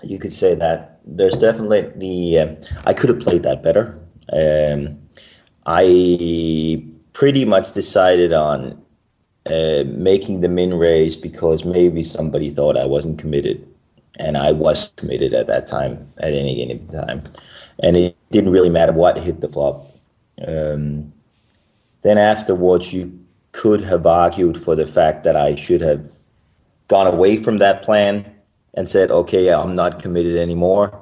[0.03, 0.99] You could say that.
[1.05, 2.39] There's definitely the.
[2.39, 3.99] Um, I could have played that better.
[4.31, 4.99] Um,
[5.65, 8.80] I pretty much decided on
[9.45, 13.67] uh, making the min raise because maybe somebody thought I wasn't committed,
[14.19, 17.27] and I was committed at that time at any given time,
[17.79, 19.87] and it didn't really matter what hit the flop.
[20.47, 21.11] Um,
[22.03, 23.19] then afterwards, you
[23.51, 26.09] could have argued for the fact that I should have
[26.87, 28.25] gone away from that plan
[28.75, 30.99] and said, "Okay, I'm not committed anymore."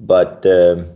[0.00, 0.90] But um,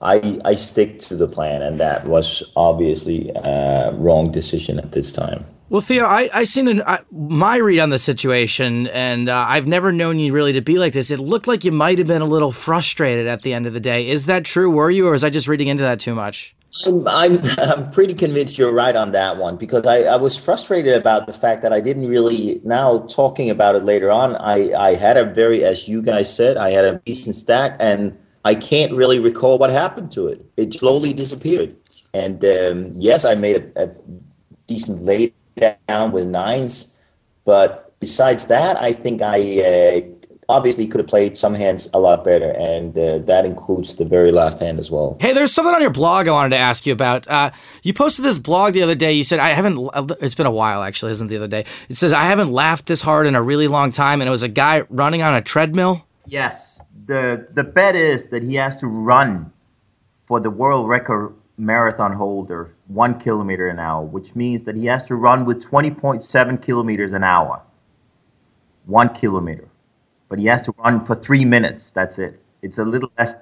[0.00, 5.12] I I stick to the plan, and that was obviously a wrong decision at this
[5.12, 5.44] time.
[5.68, 9.66] Well, Theo, I I seen an, I, my read on the situation, and uh, I've
[9.66, 11.10] never known you really to be like this.
[11.10, 13.80] It looked like you might have been a little frustrated at the end of the
[13.80, 14.08] day.
[14.08, 14.70] Is that true?
[14.70, 16.54] Were you, or was I just reading into that too much?
[16.86, 20.94] I'm, I'm, I'm pretty convinced you're right on that one because I, I was frustrated
[20.94, 24.94] about the fact that I didn't really, now talking about it later on, I, I
[24.94, 28.92] had a very, as you guys said, I had a decent stack and I can't
[28.92, 30.44] really recall what happened to it.
[30.56, 31.74] It slowly disappeared.
[32.14, 33.90] And um, yes, I made a, a
[34.68, 36.94] decent lay down with nines,
[37.44, 40.00] but besides that, I think I uh,
[40.48, 44.32] obviously could have played some hands a lot better, and uh, that includes the very
[44.32, 45.16] last hand as well.
[45.20, 47.26] Hey, there's something on your blog I wanted to ask you about.
[47.28, 47.50] Uh,
[47.82, 49.12] you posted this blog the other day.
[49.12, 49.90] You said I haven't.
[50.20, 51.64] It's been a while, actually, isn't the other day?
[51.88, 54.42] It says I haven't laughed this hard in a really long time, and it was
[54.42, 56.04] a guy running on a treadmill.
[56.26, 59.52] Yes, the the bet is that he has to run
[60.26, 65.06] for the world record marathon holder one kilometer an hour, which means that he has
[65.06, 67.62] to run with 20.7 kilometers an hour.
[68.84, 69.68] One kilometer,
[70.28, 71.90] but he has to run for three minutes.
[71.90, 72.40] That's it.
[72.62, 73.34] It's a little less,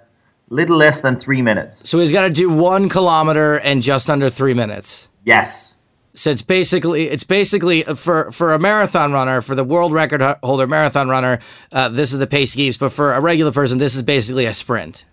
[0.48, 1.76] little less than three minutes.
[1.84, 5.08] So he's got to do one kilometer in just under three minutes.
[5.24, 5.74] Yes.
[6.14, 10.66] So it's basically it's basically for for a marathon runner, for the world record holder
[10.66, 11.40] marathon runner,
[11.72, 12.76] uh, this is the pace he keeps.
[12.76, 15.04] But for a regular person, this is basically a sprint.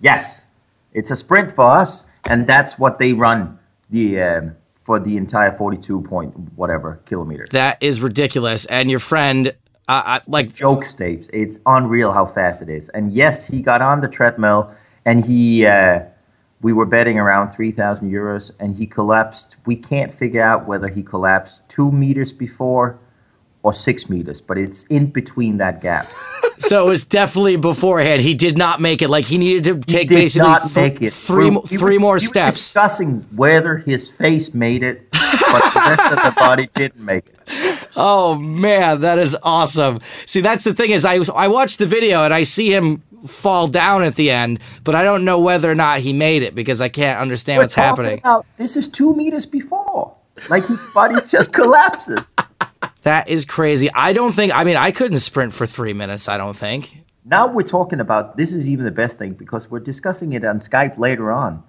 [0.00, 0.42] Yes,
[0.94, 3.58] it's a sprint for us, and that's what they run
[3.90, 7.48] the um, for the entire 42 point whatever kilometers.
[7.50, 8.64] That is ridiculous.
[8.66, 9.54] And your friend,
[9.88, 11.28] uh, uh, like joke stakes.
[11.32, 12.88] It's unreal how fast it is.
[12.90, 16.00] And yes, he got on the treadmill and he, uh,
[16.62, 19.56] we were betting around 3,000 euros and he collapsed.
[19.66, 22.98] We can't figure out whether he collapsed two meters before
[23.62, 26.06] or six meters, but it's in between that gap.
[26.58, 28.20] so it was definitely beforehand.
[28.22, 29.08] He did not make it.
[29.08, 30.52] Like he needed to take basically
[30.98, 32.56] th- three We- three more steps.
[32.56, 37.88] discussing whether his face made it, but the rest of the body didn't make it.
[37.96, 40.00] Oh man, that is awesome.
[40.26, 43.68] See, that's the thing is I I watched the video and I see him fall
[43.68, 46.80] down at the end, but I don't know whether or not he made it because
[46.80, 48.18] I can't understand We're what's happening.
[48.18, 50.14] about- this is two meters before.
[50.48, 52.31] Like his body just collapses.
[53.02, 53.90] That is crazy.
[53.94, 56.98] I don't think I mean I couldn't sprint for 3 minutes, I don't think.
[57.24, 60.60] Now we're talking about this is even the best thing because we're discussing it on
[60.60, 61.62] Skype later on.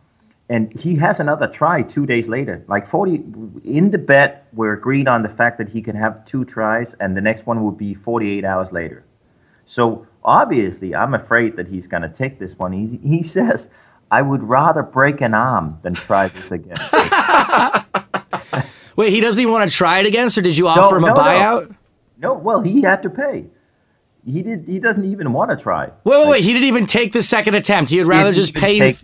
[0.50, 2.64] And he has another try two days later.
[2.68, 3.24] Like 40
[3.64, 7.16] in the bet, we're agreed on the fact that he can have two tries, and
[7.16, 9.06] the next one will be 48 hours later.
[9.66, 12.74] So obviously, I'm afraid that he's going to take this one.
[12.74, 13.70] He, he says,
[14.12, 16.78] I would rather break an arm than try this again.
[18.96, 21.08] Wait, he doesn't even want to try it again, so did you offer him a
[21.08, 21.22] no, no.
[21.22, 21.76] buyout?
[22.18, 23.46] no, well, he had to pay.
[24.26, 24.66] He did.
[24.66, 25.86] He doesn't even want to try.
[26.04, 26.44] Wait, wait, wait.
[26.44, 27.92] He didn't even take the second attempt.
[27.92, 28.80] He'd rather didn't just pay.
[28.80, 28.98] take-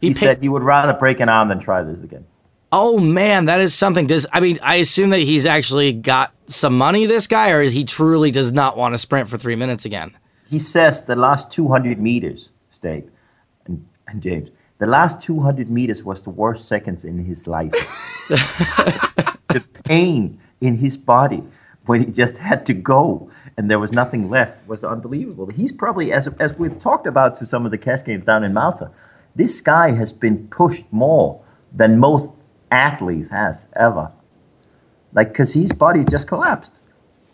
[0.00, 2.24] he he said he would rather break an arm than try this again.
[2.72, 4.06] Oh man, that is something.
[4.06, 7.72] Does I mean I assume that he's actually got some money, this guy, or is
[7.72, 10.16] he truly does not want to sprint for three minutes again?
[10.48, 13.10] He says the last 200 meters, Steve
[13.66, 14.50] and, and James,
[14.80, 17.70] the last 200 meters was the worst seconds in his life.
[18.28, 21.42] the pain in his body
[21.84, 25.48] when he just had to go and there was nothing left was unbelievable.
[25.48, 28.54] He's probably, as, as we've talked about to some of the cash games down in
[28.54, 28.90] Malta,
[29.36, 32.30] this guy has been pushed more than most
[32.70, 34.10] athletes has ever.
[35.12, 36.79] Like, because his body just collapsed.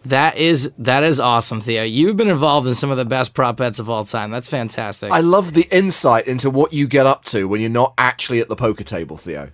[0.08, 1.82] That is that is awesome, Theo.
[1.82, 4.30] You've been involved in some of the best prop bets of all time.
[4.30, 5.10] That's fantastic.
[5.10, 8.48] I love the insight into what you get up to when you're not actually at
[8.48, 9.50] the poker table, Theo.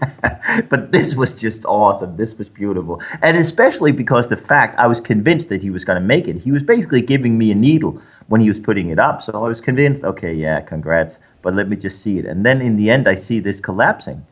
[0.70, 2.16] but this was just awesome.
[2.16, 3.02] This was beautiful.
[3.20, 6.36] And especially because the fact I was convinced that he was going to make it.
[6.36, 9.20] He was basically giving me a needle when he was putting it up.
[9.20, 12.24] So I was convinced, okay, yeah, congrats, but let me just see it.
[12.24, 14.24] And then in the end, I see this collapsing.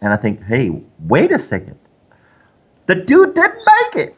[0.00, 1.78] And I think, hey, wait a second.
[2.86, 4.16] The dude didn't make it.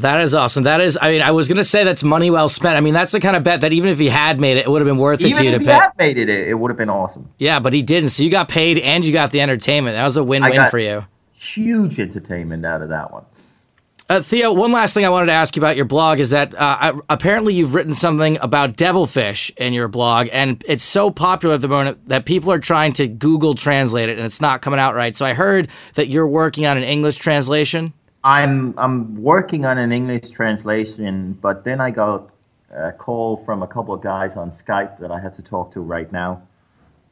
[0.00, 0.64] That is awesome.
[0.64, 2.76] That is, I mean, I was going to say that's money well spent.
[2.76, 4.70] I mean, that's the kind of bet that even if he had made it, it
[4.70, 5.72] would have been worth it Even to you if to he pay.
[5.72, 7.28] had made it, it, would have been awesome.
[7.38, 8.10] Yeah, but he didn't.
[8.10, 9.94] So you got paid and you got the entertainment.
[9.94, 11.04] That was a win I win got- for you.
[11.32, 13.24] Huge entertainment out of that one.
[14.10, 16.54] Uh, Theo, one last thing I wanted to ask you about your blog is that
[16.54, 21.56] uh, I, apparently you've written something about devilfish in your blog, and it's so popular
[21.56, 24.80] at the moment that people are trying to Google translate it, and it's not coming
[24.80, 25.14] out right.
[25.14, 27.92] So I heard that you're working on an English translation.
[28.24, 32.30] I'm I'm working on an English translation, but then I got
[32.74, 35.80] a call from a couple of guys on Skype that I have to talk to
[35.80, 36.42] right now.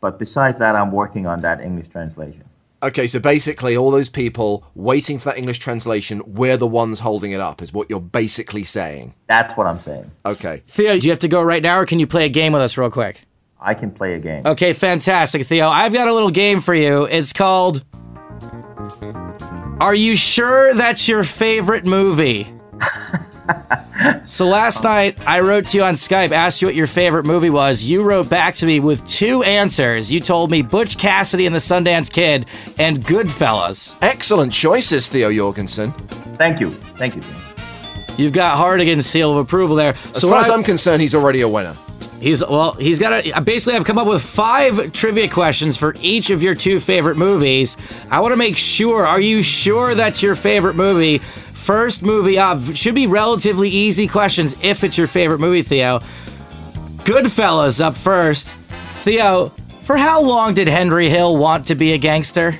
[0.00, 2.44] But besides that, I'm working on that English translation.
[2.82, 7.32] Okay, so basically, all those people waiting for that English translation, we're the ones holding
[7.32, 9.14] it up, is what you're basically saying.
[9.26, 10.10] That's what I'm saying.
[10.26, 10.62] Okay.
[10.68, 12.60] Theo, do you have to go right now, or can you play a game with
[12.60, 13.22] us real quick?
[13.58, 14.46] I can play a game.
[14.46, 15.68] Okay, fantastic, Theo.
[15.68, 17.04] I've got a little game for you.
[17.04, 17.82] It's called
[19.80, 22.50] Are You Sure That's Your Favorite Movie?
[24.24, 27.50] so last night I wrote to you on Skype, asked you what your favorite movie
[27.50, 27.84] was.
[27.84, 30.10] You wrote back to me with two answers.
[30.10, 32.46] You told me Butch Cassidy and the Sundance Kid
[32.78, 33.94] and Goodfellas.
[34.00, 35.92] Excellent choices, Theo Jorgensen.
[36.36, 36.70] Thank you.
[36.96, 37.22] Thank you.
[38.16, 39.92] You've got Hartigan's seal of approval there.
[40.14, 41.76] As so far what as I- I'm concerned, he's already a winner.
[42.20, 42.72] He's well.
[42.72, 43.40] He's got a.
[43.40, 47.76] Basically, I've come up with five trivia questions for each of your two favorite movies.
[48.10, 49.06] I want to make sure.
[49.06, 51.18] Are you sure that's your favorite movie?
[51.18, 55.62] First movie up should be relatively easy questions if it's your favorite movie.
[55.62, 55.98] Theo,
[57.04, 58.54] Goodfellas up first.
[59.02, 59.48] Theo,
[59.82, 62.58] for how long did Henry Hill want to be a gangster?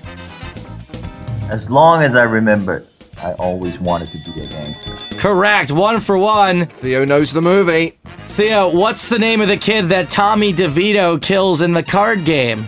[1.51, 2.85] As long as I remember,
[3.19, 5.17] I always wanted to be a gangster.
[5.19, 5.73] Correct.
[5.73, 6.67] One for one.
[6.67, 7.97] Theo knows the movie.
[8.37, 12.67] Theo, what's the name of the kid that Tommy DeVito kills in the card game?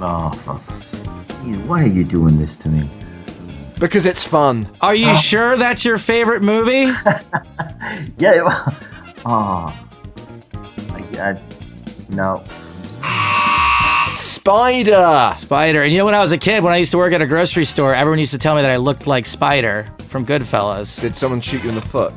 [0.00, 2.88] Oh, for- Geez, why are you doing this to me?
[3.80, 4.68] Because it's fun.
[4.82, 6.92] Are you sure that's your favorite movie?
[8.18, 8.72] Yeah.
[9.24, 9.72] Oh.
[10.90, 11.40] I, I,
[12.10, 12.42] no.
[14.12, 15.32] Spider.
[15.36, 15.82] Spider.
[15.82, 17.26] And you know, when I was a kid, when I used to work at a
[17.26, 21.00] grocery store, everyone used to tell me that I looked like Spider from Goodfellas.
[21.00, 22.12] Did someone shoot you in the foot?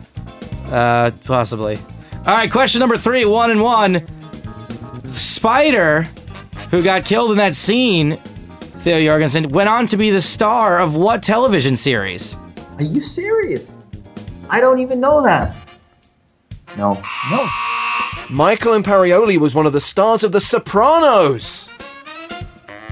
[0.71, 1.77] Uh, possibly.
[2.25, 4.05] All right, question number three, one and one.
[5.07, 6.03] Spider,
[6.69, 8.17] who got killed in that scene,
[8.79, 12.35] Theo Jorgensen, went on to be the star of what television series?
[12.77, 13.67] Are you serious?
[14.49, 15.55] I don't even know that.
[16.77, 17.01] No.
[17.31, 17.47] No.
[18.29, 21.69] Michael Imperioli was one of the stars of The Sopranos.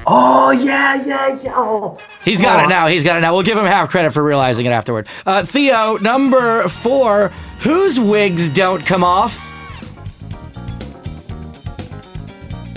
[0.07, 1.53] Oh, yeah, yeah, yeah.
[1.55, 1.97] Oh.
[2.23, 2.87] He's got it now.
[2.87, 3.33] He's got it now.
[3.33, 5.07] We'll give him half credit for realizing it afterward.
[5.25, 7.31] Uh, Theo, number four.
[7.59, 9.43] Whose wigs don't come off?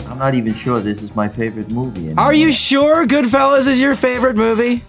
[0.09, 2.07] I'm not even sure this is my favorite movie.
[2.07, 2.25] Anymore.
[2.25, 4.83] Are you sure Goodfellas is your favorite movie?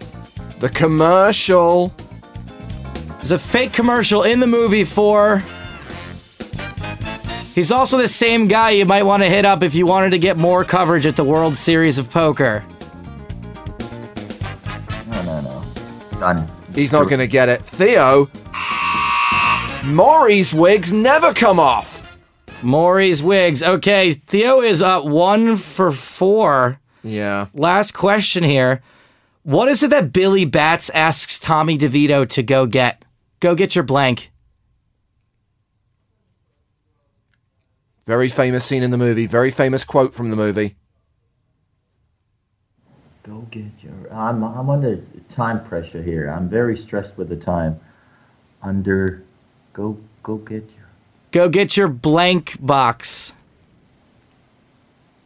[0.59, 1.93] The commercial.
[3.17, 5.43] There's a fake commercial in the movie for.
[7.53, 10.19] He's also the same guy you might want to hit up if you wanted to
[10.19, 12.63] get more coverage at the World Series of Poker.
[15.07, 15.63] No, no, no.
[16.19, 16.47] Done.
[16.73, 17.61] He's not going to get it.
[17.61, 18.29] Theo.
[19.83, 22.19] Maury's wigs never come off.
[22.61, 23.63] Maury's wigs.
[23.63, 26.79] Okay, Theo is up one for four.
[27.03, 27.47] Yeah.
[27.53, 28.83] Last question here.
[29.43, 33.03] What is it that Billy Bats asks Tommy DeVito to go get?
[33.39, 34.31] Go get your blank.
[38.05, 39.25] Very famous scene in the movie.
[39.25, 40.75] Very famous quote from the movie.
[43.23, 44.13] Go get your.
[44.13, 46.27] I'm, I'm under time pressure here.
[46.27, 47.79] I'm very stressed with the time.
[48.61, 49.23] Under.
[49.73, 50.87] Go, go get your.
[51.31, 53.33] Go get your blank box.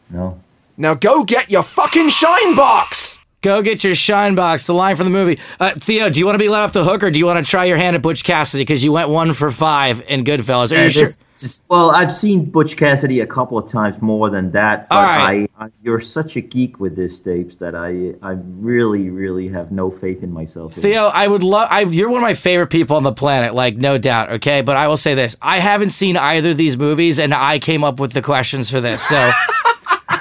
[0.10, 0.40] No.
[0.78, 3.05] Now go get your fucking shine box.
[3.46, 4.66] Go get your shine box.
[4.66, 5.38] The line from the movie.
[5.60, 7.46] Uh, Theo, do you want to be let off the hook, or do you want
[7.46, 10.72] to try your hand at Butch Cassidy because you went one for five in Goodfellas?
[10.72, 11.04] Are you Uh, sure?
[11.04, 14.90] this- this- well, I've seen Butch Cassidy a couple of times more than that.
[14.90, 15.48] But All right.
[15.60, 19.72] I, I, you're such a geek with this, Stapes, that I, I really, really have
[19.72, 20.74] no faith in myself.
[20.74, 21.68] Theo, I would love.
[21.70, 24.32] I, you're one of my favorite people on the planet, like no doubt.
[24.32, 27.60] Okay, but I will say this: I haven't seen either of these movies, and I
[27.60, 29.04] came up with the questions for this.
[29.04, 29.32] So,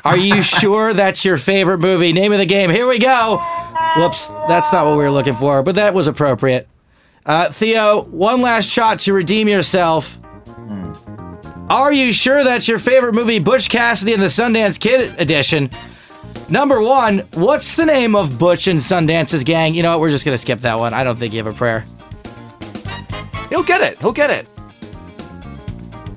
[0.05, 2.13] are you sure that's your favorite movie?
[2.13, 2.71] Name of the game.
[2.71, 3.43] Here we go.
[3.97, 6.69] Whoops, that's not what we were looking for, but that was appropriate.
[7.27, 10.19] Uh, Theo, one last shot to redeem yourself.
[11.71, 15.71] Are you sure that's your favorite movie, Butch Cassidy and the Sundance Kid edition?
[16.51, 19.75] Number one, what's the name of Butch and Sundance's gang?
[19.75, 20.01] You know what?
[20.01, 20.93] We're just gonna skip that one.
[20.93, 21.87] I don't think you have a prayer.
[23.49, 23.99] He'll get it.
[23.99, 24.47] He'll get it.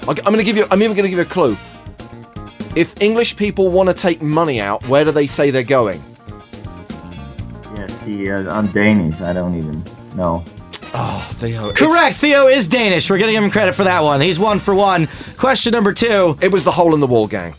[0.07, 0.65] I'll g- I'm going to give you.
[0.71, 1.55] I'm even going to give you a clue.
[2.77, 5.99] If English people want to take money out, where do they say they're going?
[7.75, 7.91] Yes.
[8.05, 8.29] see.
[8.29, 9.19] Uh, I'm Danish.
[9.19, 9.83] I don't even
[10.15, 10.43] know.
[10.93, 11.69] Oh, Theo.
[11.69, 12.17] it's- Correct.
[12.17, 13.09] Theo is Danish.
[13.09, 14.21] We're going to give him credit for that one.
[14.21, 15.07] He's one for one.
[15.37, 16.37] Question number two.
[16.39, 17.55] It was the hole in the wall gang.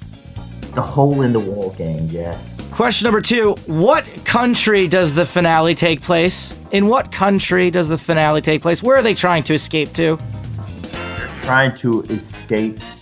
[0.77, 2.55] The hole in the wall gang, Yes.
[2.71, 3.57] Question number two.
[3.67, 6.55] What country does the finale take place?
[6.71, 8.85] In what country does the finale take place?
[8.85, 10.17] Where are they trying to escape to?
[10.17, 12.98] They're Trying to escape to.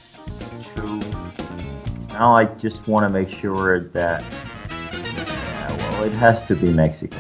[2.19, 4.25] Now I just want to make sure that.
[4.73, 7.19] Yeah, well, it has to be Mexico.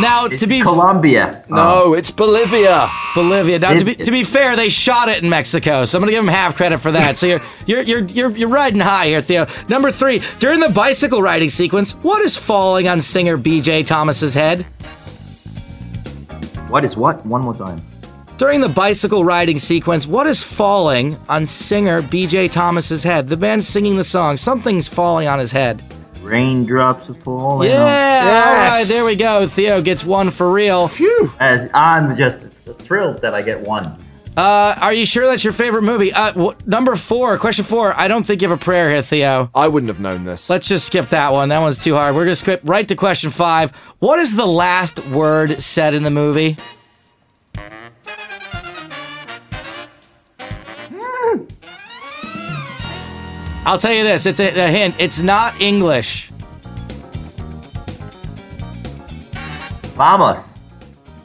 [0.00, 1.44] Now, It's to be Colombia.
[1.48, 1.92] No, oh.
[1.94, 2.88] it's Bolivia.
[3.16, 3.58] Bolivia.
[3.58, 6.22] Now, to be to be fair, they shot it in Mexico, so I'm gonna give
[6.22, 7.16] them half credit for that.
[7.16, 9.46] So you're you're you're you're you're riding high here, Theo.
[9.68, 13.84] Number three, during the bicycle riding sequence, what is falling on singer B.J.
[13.84, 14.62] Thomas's head?
[16.68, 17.26] What is what?
[17.26, 17.80] One more time.
[18.38, 22.48] During the bicycle riding sequence, what is falling on singer B.J.
[22.48, 23.28] Thomas's head?
[23.28, 24.36] The band's singing the song.
[24.36, 25.82] Something's falling on his head.
[26.20, 27.70] Raindrops are falling.
[27.70, 27.86] Yeah.
[27.86, 28.74] Yes.
[28.74, 29.46] right, there we go.
[29.46, 30.86] Theo gets one for real.
[30.86, 31.32] Phew.
[31.40, 32.40] As I'm just
[32.80, 33.96] thrilled that I get one.
[34.36, 36.12] Uh, are you sure that's your favorite movie?
[36.12, 37.98] Uh, w- number four, question four.
[37.98, 39.50] I don't think you have a prayer here, Theo.
[39.54, 40.50] I wouldn't have known this.
[40.50, 41.48] Let's just skip that one.
[41.48, 42.14] That one's too hard.
[42.14, 43.74] We're gonna skip right to question five.
[43.98, 46.58] What is the last word said in the movie?
[53.66, 54.26] I'll tell you this.
[54.26, 54.94] It's a, a hint.
[55.00, 56.30] It's not English.
[59.96, 60.54] Vamos.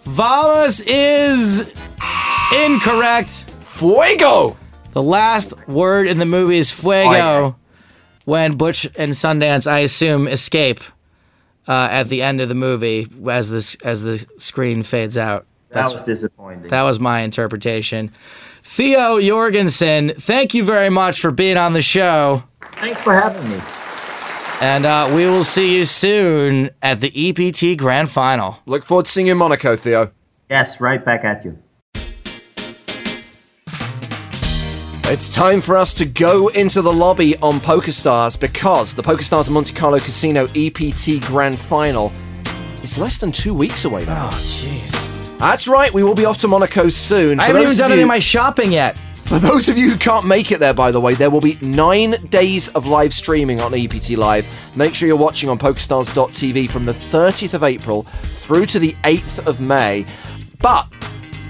[0.06, 1.72] Vamos is
[2.52, 3.30] incorrect.
[3.60, 4.58] Fuego.
[4.94, 7.12] The last word in the movie is fuego.
[7.12, 7.56] Fire.
[8.26, 10.80] When Butch and Sundance, I assume, escape
[11.68, 15.46] uh, at the end of the movie as this as the screen fades out.
[15.70, 16.70] That was disappointing.
[16.70, 18.12] That was my interpretation.
[18.64, 22.43] Theo Jorgensen, thank you very much for being on the show.
[22.80, 23.62] Thanks for having me.
[24.62, 28.59] And uh, we will see you soon at the EPT Grand Final.
[28.66, 30.12] Look forward to seeing you in Monaco, Theo.
[30.49, 31.57] Yes, right back at you.
[35.05, 39.74] It's time for us to go into the lobby on PokerStars because the PokerStars Monte
[39.74, 42.14] Carlo Casino EPT Grand Final
[42.82, 44.30] is less than two weeks away now.
[44.32, 44.70] Oh, jeez.
[45.42, 47.39] That's right, we will be off to Monaco soon.
[47.39, 48.96] I For haven't even done of any of my shopping yet.
[49.26, 51.58] For those of you who can't make it there, by the way, there will be
[51.62, 54.46] nine days of live streaming on EPT Live.
[54.76, 59.48] Make sure you're watching on PokerStars.tv from the 30th of April through to the 8th
[59.48, 60.06] of May.
[60.60, 60.88] But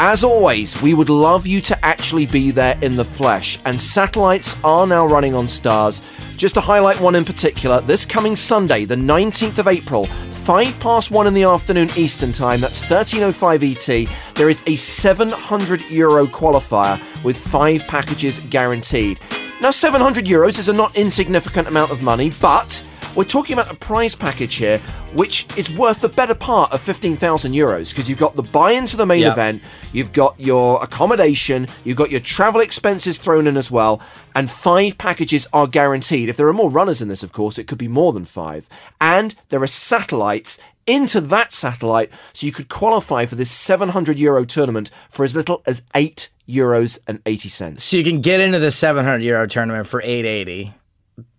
[0.01, 4.55] as always, we would love you to actually be there in the flesh, and satellites
[4.63, 6.01] are now running on stars.
[6.37, 11.11] Just to highlight one in particular, this coming Sunday, the 19th of April, 5 past
[11.11, 16.99] 1 in the afternoon Eastern Time, that's 1305 ET, there is a 700 euro qualifier
[17.23, 19.19] with 5 packages guaranteed.
[19.61, 22.83] Now, 700 euros is a not insignificant amount of money, but
[23.15, 24.77] we're talking about a prize package here,
[25.13, 28.95] which is worth the better part of 15,000 euros because you've got the buy into
[28.95, 29.31] the main Yep.
[29.33, 34.01] event, you've got your accommodation, you've got your travel expenses thrown in as well,
[34.33, 36.29] and five packages are guaranteed.
[36.29, 38.69] If there are more runners in this, of course, it could be more than five.
[39.01, 40.57] And there are satellites
[40.87, 45.61] into that satellite, so you could qualify for this 700 euro tournament for as little
[45.67, 47.83] as 8 euros and 80 cents.
[47.83, 50.73] So you can get into the 700 euro tournament for 880.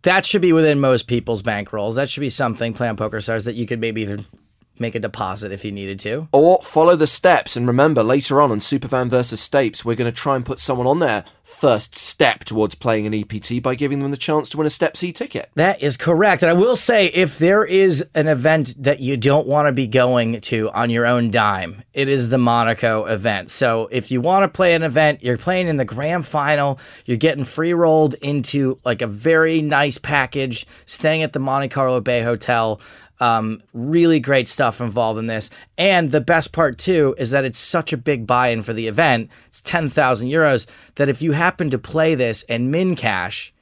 [0.03, 1.95] That should be within most people's bankrolls.
[1.95, 4.27] That should be something, play on Poker Stars, that you could maybe even
[4.79, 6.29] make a deposit if you needed to.
[6.33, 7.57] Or follow the steps.
[7.57, 10.87] And remember, later on on Superfan versus Stapes, we're going to try and put someone
[10.87, 14.67] on their first step towards playing an EPT by giving them the chance to win
[14.67, 15.51] a Step C ticket.
[15.55, 16.43] That is correct.
[16.43, 19.87] And I will say, if there is an event that you don't want to be
[19.87, 23.51] going to on your own dime, it is the Monaco event.
[23.51, 27.17] So if you want to play an event, you're playing in the grand final, you're
[27.17, 32.23] getting free rolled into like a very nice package, staying at the Monte Carlo Bay
[32.23, 32.81] Hotel.
[33.23, 35.49] Um, really great stuff involved in this.
[35.79, 39.31] And the best part too is that it's such a big buy-in for the event.
[39.47, 40.67] It's 10,000 euros
[40.97, 43.55] that if you happen to play this and min cash,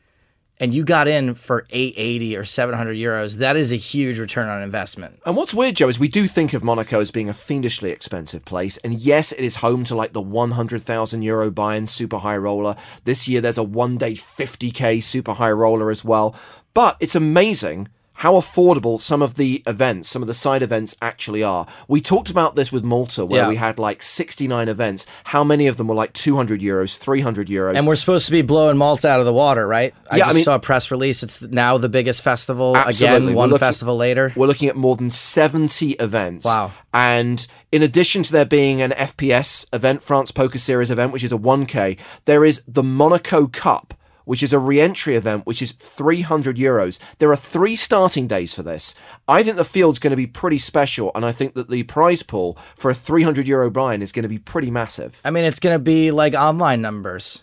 [0.61, 4.63] and you got in for 880 or 700 euros, that is a huge return on
[4.63, 5.19] investment.
[5.25, 8.45] And what's weird, Joe, is we do think of Monaco as being a fiendishly expensive
[8.45, 8.77] place.
[8.79, 12.77] And yes, it is home to like the 100,000 euro buy in super high roller.
[13.05, 16.37] This year, there's a one day 50k super high roller as well.
[16.75, 17.89] But it's amazing
[18.21, 21.67] how affordable some of the events, some of the side events actually are.
[21.89, 23.49] We talked about this with Malta, where Yeah.
[23.49, 25.07] we had like 69 events.
[25.25, 27.77] How many of them were like 200 euros, 300 euros?
[27.79, 29.95] And we're supposed to be blowing Malta out of the water, right?
[30.11, 31.23] I Yeah, I mean- saw a press release.
[31.23, 33.17] It's now the biggest festival Absolutely.
[33.29, 34.33] again, one looking- festival later.
[34.37, 36.45] We're looking at more than 70 events.
[36.45, 36.73] Wow.
[36.93, 41.33] And in addition to there being an FPS event, France Poker Series event, which is
[41.33, 41.97] a 1K,
[42.27, 43.95] there is the Monaco Cup,
[44.25, 46.99] which is a re-entry event, which is 300 euros.
[47.19, 48.95] There are three starting days for this.
[49.29, 52.23] I think the field's going to be pretty special, and I think that the prize
[52.23, 55.21] pool for a 300 euro buy-in is going to be pretty massive.
[55.25, 57.43] I mean, it's going to be like online numbers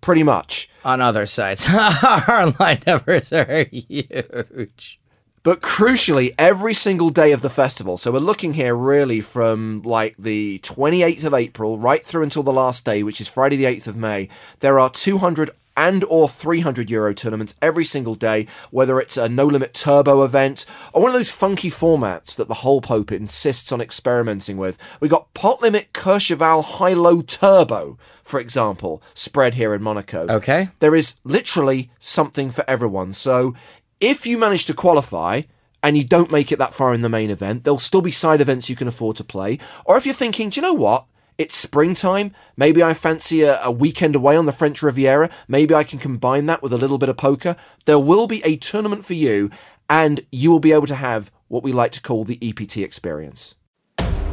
[0.00, 0.68] Pretty much.
[0.84, 1.66] on other sites.
[1.68, 5.00] Our online numbers are huge.
[5.42, 10.16] But crucially, every single day of the festival, so we're looking here really from like
[10.18, 13.86] the 28th of April right through until the last day, which is Friday the 8th
[13.86, 19.16] of May, there are 200 and or 300 euro tournaments every single day, whether it's
[19.16, 23.12] a no limit turbo event or one of those funky formats that the whole Pope
[23.12, 24.78] insists on experimenting with.
[25.00, 30.26] We got pot limit Courchevel high low turbo, for example, spread here in Monaco.
[30.28, 30.70] Okay.
[30.80, 33.12] There is literally something for everyone.
[33.12, 33.54] So
[34.00, 35.42] if you manage to qualify
[35.82, 38.40] and you don't make it that far in the main event, there'll still be side
[38.40, 39.58] events you can afford to play.
[39.84, 41.06] Or if you're thinking, do you know what?
[41.38, 42.32] It's springtime.
[42.56, 45.28] Maybe I fancy a, a weekend away on the French Riviera.
[45.48, 47.56] Maybe I can combine that with a little bit of poker.
[47.84, 49.50] There will be a tournament for you,
[49.90, 53.54] and you will be able to have what we like to call the EPT experience.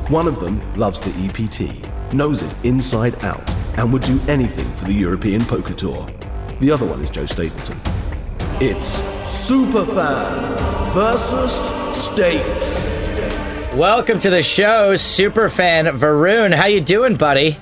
[0.08, 4.86] One of them loves the EPT, knows it inside out, and would do anything for
[4.86, 6.08] the European Poker Tour.
[6.60, 7.80] The other one is Joe Stapleton.
[8.62, 11.52] It's Superfan versus
[11.92, 13.13] Stapes.
[13.76, 16.54] Welcome to the show, superfan Varun.
[16.54, 17.58] How you doing, buddy?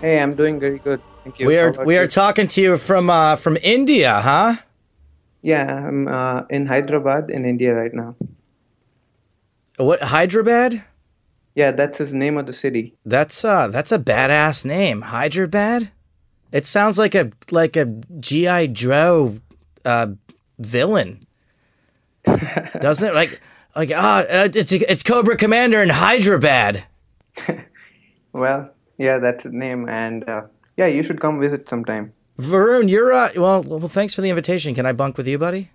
[0.00, 1.00] Hey, I'm doing very good.
[1.22, 1.46] Thank you.
[1.46, 4.56] We are we are talking to you from uh, from India, huh?
[5.42, 8.16] Yeah, I'm uh, in Hyderabad in India right now.
[9.76, 10.82] What Hyderabad?
[11.54, 12.96] Yeah, that's his name of the city.
[13.06, 15.92] That's uh that's a badass name, Hyderabad.
[16.50, 17.84] It sounds like a like a
[18.18, 19.38] GI Joe
[19.84, 20.08] uh,
[20.58, 21.28] villain,
[22.24, 23.14] doesn't it?
[23.14, 23.40] Like
[23.76, 26.84] like ah, uh, it's it's Cobra Commander in Hyderabad.
[28.34, 30.42] Well, yeah, that's the name, and uh,
[30.76, 32.12] yeah, you should come visit sometime.
[32.36, 34.74] Varun, you're uh well well thanks for the invitation.
[34.74, 35.70] Can I bunk with you, buddy?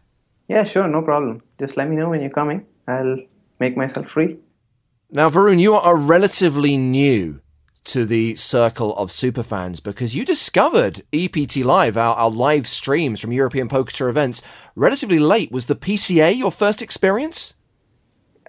[0.49, 1.41] Yeah, sure, no problem.
[1.57, 2.65] Just let me know when you're coming.
[2.85, 3.17] I'll
[3.59, 4.39] make myself free.
[5.09, 7.39] Now, Varun, you are relatively new
[7.85, 13.31] to the circle of superfans because you discovered EPT Live, our, our live streams from
[13.31, 14.41] European Poker Tour events,
[14.75, 15.51] relatively late.
[15.51, 17.53] Was the PCA your first experience?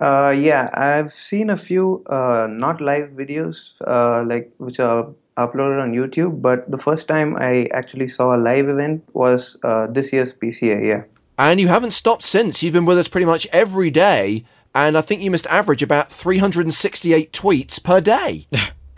[0.01, 5.80] Uh, yeah, I've seen a few uh, not live videos, uh, like which are uploaded
[5.82, 6.40] on YouTube.
[6.40, 10.84] But the first time I actually saw a live event was uh, this year's PCA.
[10.84, 11.03] Yeah.
[11.38, 12.62] And you haven't stopped since.
[12.62, 14.44] You've been with us pretty much every day.
[14.74, 18.46] And I think you must average about 368 tweets per day.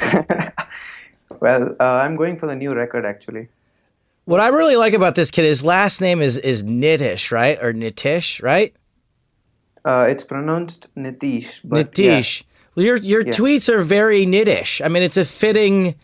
[1.43, 3.49] Well, uh, I'm going for the new record actually.
[4.27, 7.59] What I really like about this kid, his last name is is Nitish, right?
[7.61, 8.73] Or Nitish, right?
[9.85, 11.61] Uh, it's pronounced Nitish.
[11.65, 12.23] But yeah.
[12.75, 13.33] Well, your your Yeah.
[13.33, 14.81] tweets are very nitish.
[14.85, 15.95] I mean, it's a fitting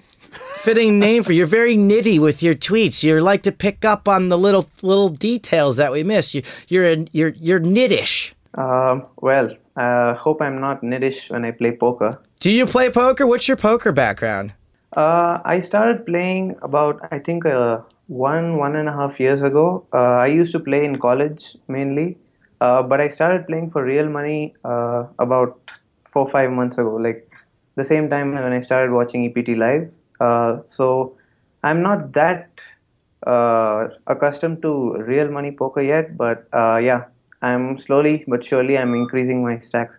[0.64, 1.38] fitting name for you.
[1.38, 3.02] You're very nitty with your tweets.
[3.02, 6.34] You like to pick up on the little little details that we miss.
[6.34, 8.32] You you're a, you're you're nitish.
[8.54, 12.18] Um, well, uh, hope I'm not nittish when I play poker.
[12.40, 13.26] Do you play poker?
[13.26, 14.52] What's your poker background?
[14.96, 19.86] Uh, I started playing about I think uh, one one and a half years ago.
[19.92, 22.18] Uh, I used to play in college mainly,
[22.60, 25.60] uh, but I started playing for real money uh, about
[26.04, 26.96] four five months ago.
[26.96, 27.30] Like
[27.76, 29.94] the same time when I started watching EPT live.
[30.20, 31.16] Uh, so
[31.62, 32.50] I'm not that
[33.26, 37.04] uh, accustomed to real money poker yet, but uh, yeah,
[37.42, 39.94] I'm slowly but surely I'm increasing my stacks.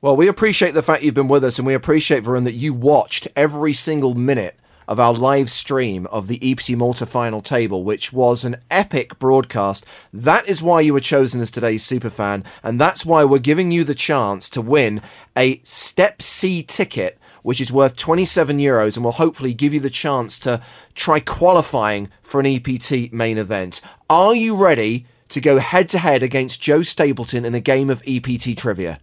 [0.00, 2.74] Well, we appreciate the fact you've been with us, and we appreciate, Varun, that you
[2.74, 4.54] watched every single minute
[4.88, 9.86] of our live stream of the EPT Malta final table, which was an epic broadcast.
[10.12, 13.84] That is why you were chosen as today's superfan, and that's why we're giving you
[13.84, 15.00] the chance to win
[15.36, 19.90] a Step C ticket, which is worth 27 euros, and will hopefully give you the
[19.90, 20.60] chance to
[20.94, 23.80] try qualifying for an EPT main event.
[24.08, 28.02] Are you ready to go head to head against Joe Stapleton in a game of
[28.06, 29.00] EPT trivia?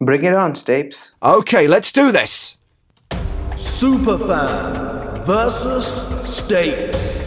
[0.00, 1.12] Bring it on, Stapes.
[1.22, 2.58] Okay, let's do this.
[3.54, 5.84] Superfan versus
[6.24, 7.22] Stapes.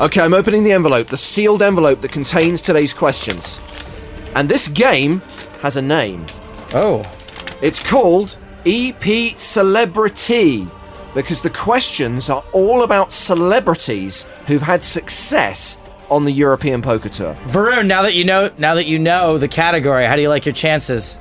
[0.00, 3.60] Okay, I'm opening the envelope, the sealed envelope that contains today's questions.
[4.34, 5.20] And this game
[5.62, 6.26] has a name.
[6.74, 7.02] Oh,
[7.62, 10.68] It's called EP Celebrity
[11.14, 15.78] because the questions are all about celebrities who've had success
[16.10, 17.34] on the European Poker Tour.
[17.46, 17.86] Varun.
[17.86, 20.54] Now that you know now that you know the category, how do you like your
[20.54, 21.18] chances?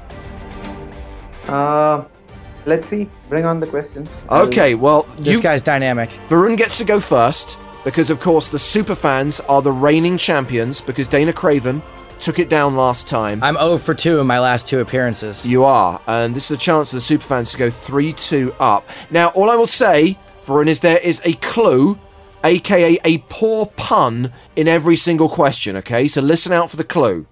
[1.48, 2.04] Uh,
[2.66, 3.10] let's see.
[3.34, 4.08] Bring on the questions.
[4.30, 6.12] Okay, well, This you, guy's dynamic.
[6.30, 11.08] Varun gets to go first because, of course, the superfans are the reigning champions because
[11.08, 11.82] Dana Craven
[12.20, 13.42] took it down last time.
[13.42, 15.48] I'm 0 for 2 in my last two appearances.
[15.48, 18.88] You are, and this is a chance for the superfans to go 3 2 up.
[19.10, 21.98] Now, all I will say, Varun, is there is a clue
[22.44, 26.08] aka a poor pun in every single question, okay?
[26.08, 27.26] So listen out for the clue.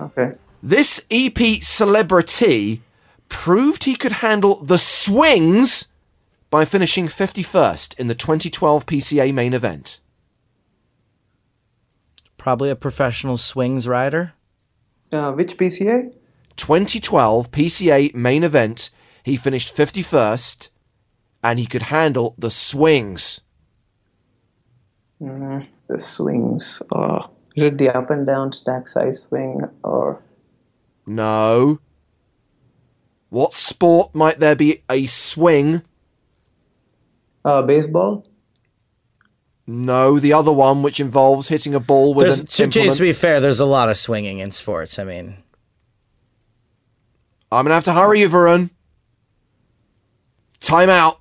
[0.00, 0.32] Okay.
[0.62, 2.80] This EP celebrity
[3.30, 5.88] proved he could handle the swings
[6.50, 10.00] by finishing 51st in the 2012 PCA main event.
[12.36, 14.34] Probably a professional swings rider.
[15.10, 16.12] Uh, which PCA?
[16.56, 18.90] 2012 PCA main event,
[19.22, 20.68] he finished 51st
[21.42, 23.40] and he could handle the swings.
[25.22, 26.82] Mm, the swings.
[26.92, 27.26] Uh,
[27.56, 30.22] is it the up and down stack size swing or
[31.06, 31.78] No.
[33.30, 35.82] What sport might there be a swing?
[37.44, 38.26] uh, baseball?
[39.66, 42.72] No, the other one, which involves hitting a ball with There's, an to, implement.
[42.72, 44.98] James, to be fair, there's a lot of swinging in sports.
[44.98, 45.36] I mean,
[47.52, 48.70] I'm gonna have to hurry you, Varun.
[50.58, 51.20] Time out.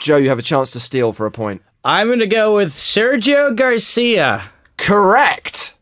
[0.00, 1.62] Joe, you have a chance to steal for a point.
[1.84, 4.50] I'm going to go with Sergio Garcia.
[4.76, 5.74] Correct.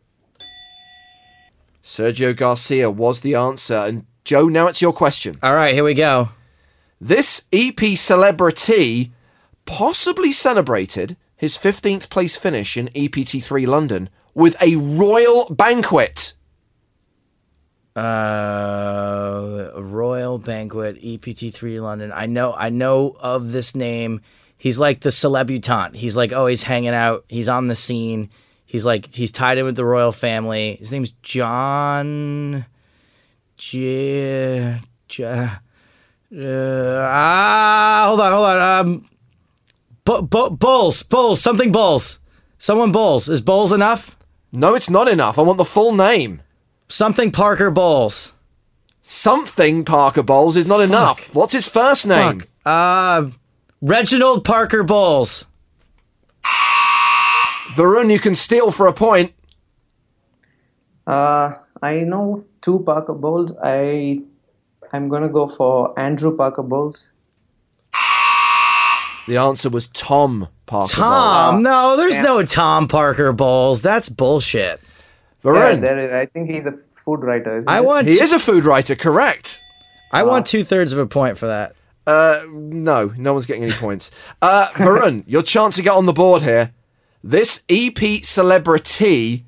[1.99, 3.75] Sergio Garcia was the answer.
[3.75, 5.37] And Joe, now it's your question.
[5.43, 6.31] All right, here we go.
[7.01, 9.13] This EP celebrity
[9.67, 16.35] possibly celebrated his 15th place finish in EPT3 London with a royal banquet.
[17.97, 22.13] Uh, Royal Banquet, EPT3 London.
[22.15, 24.21] I know, I know of this name.
[24.57, 25.97] He's like the celebutant.
[25.97, 27.25] He's like always hanging out.
[27.27, 28.31] He's on the scene.
[28.69, 30.77] He's like he's tied in with the royal family.
[30.77, 32.67] His name's John.
[33.57, 34.79] J.
[35.09, 35.25] J.
[35.25, 35.49] Uh,
[36.31, 38.87] ah, hold on, hold on.
[38.87, 39.11] Um,
[40.05, 42.21] bu- bu- Bulls, Bulls, something Bulls.
[42.59, 43.31] Someone Bulls.
[43.31, 44.19] Is Bulls enough?
[44.53, 45.39] No, it's not enough.
[45.39, 46.43] I want the full name.
[46.89, 48.35] Something Parker Bowles.
[49.01, 51.35] Something Parker Bowles is not enough.
[51.35, 52.41] What's his first name?
[52.41, 52.49] Fuck.
[52.67, 53.31] Uh,
[53.81, 55.47] Reginald Parker Bowles.
[57.79, 59.33] Varun, you can steal for a point.
[61.07, 63.53] Uh, I know two Parker Bowles.
[63.63, 64.21] I
[64.93, 67.13] I'm gonna go for Andrew Parker Bowles.
[69.29, 71.55] The answer was Tom Parker Tom?
[71.57, 71.63] Bowles.
[71.63, 72.23] No, there's Yeah.
[72.25, 73.81] no Tom Parker Bowles.
[73.83, 74.81] That's bullshit.
[75.45, 77.59] Yeah, Varun, there is, I think he's a food writer.
[77.59, 77.85] Isn't I it?
[77.85, 78.07] want.
[78.09, 79.61] he is a food writer, correct.
[80.13, 81.75] I want two thirds of a point for that.
[82.07, 84.11] Uh, no, no one's getting any points.
[84.43, 86.73] Uh, Varun, your chance to get on the board here.
[87.29, 89.45] This EP celebrity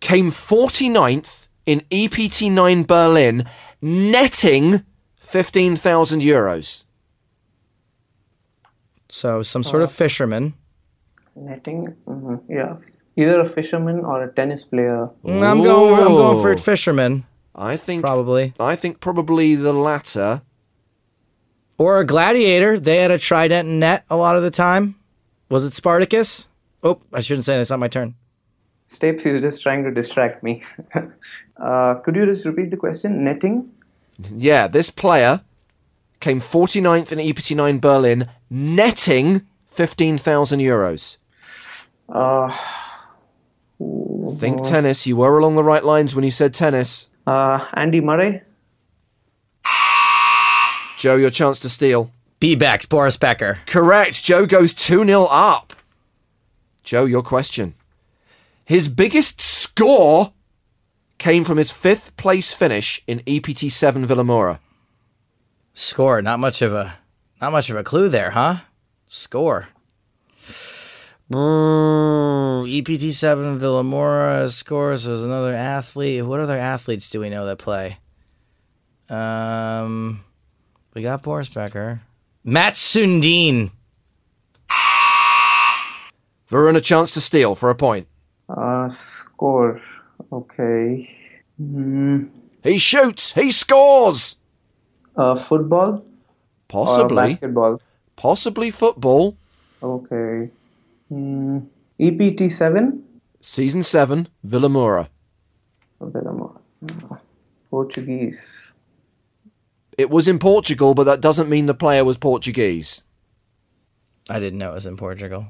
[0.00, 3.44] came 49th in EPT9 Berlin,
[3.82, 4.84] netting
[5.16, 6.84] 15,000 euros.
[9.10, 10.54] So some sort of fisherman.
[11.36, 11.88] netting.
[12.06, 12.76] hmm Yeah,
[13.16, 15.10] either a fisherman or a tennis player.
[15.24, 15.94] Mm, I'm going.
[16.02, 17.24] I'm going for a fisherman,
[17.54, 20.40] I think probably, I think probably the latter.
[21.76, 22.80] or a gladiator.
[22.80, 24.94] They had a trident net a lot of the time.
[25.50, 26.47] Was it Spartacus?
[26.82, 27.60] Oh, I shouldn't say that.
[27.62, 28.14] It's not my turn.
[28.94, 30.62] Stapes is just trying to distract me.
[31.60, 33.24] uh, could you just repeat the question?
[33.24, 33.70] Netting.
[34.34, 35.42] Yeah, this player
[36.20, 41.18] came 49th in EPT9 Berlin, netting 15,000 euros.
[42.08, 42.50] Uh,
[44.38, 45.06] Think tennis.
[45.06, 47.08] You were along the right lines when you said tennis.
[47.26, 48.42] uh, Andy Murray.
[50.96, 52.10] Joe, your chance to steal.
[52.40, 53.58] B-backs, Boris Becker.
[53.66, 54.22] Correct.
[54.24, 55.72] Joe goes 2 0 up.
[56.88, 57.74] Joe, your question.
[58.64, 60.32] His biggest score
[61.18, 64.58] came from his fifth place finish in EPT 7 Vilamoura.
[65.74, 66.22] Score.
[66.22, 66.98] Not much of a,
[67.40, 68.60] not much of a clue there, huh?
[69.06, 69.68] Score.
[71.30, 75.04] EPT seven Vilamoura scores.
[75.04, 76.24] There's another athlete.
[76.24, 77.98] What other athletes do we know that play?
[79.10, 80.24] Um,
[80.94, 82.00] we got Boris Becker,
[82.44, 83.72] Mats Sundin.
[86.50, 88.06] Varun, a chance to steal for a point.
[88.48, 89.80] Uh, score.
[90.32, 91.08] Okay.
[91.60, 92.30] Mm,
[92.62, 93.32] He shoots.
[93.32, 94.36] He scores.
[95.16, 96.02] uh, football or
[96.68, 97.32] Possibly.
[97.34, 97.80] basketball.
[98.16, 99.36] Possibly football.
[99.82, 100.50] Okay.
[101.12, 101.66] Mm,
[102.00, 103.04] EPT seven.
[103.40, 105.08] Season 7, Vilamoura.
[107.70, 108.74] Portuguese.
[109.96, 113.02] It was in Portugal, but that doesn't mean the player was Portuguese.
[114.28, 115.48] I didn't know it was in Portugal.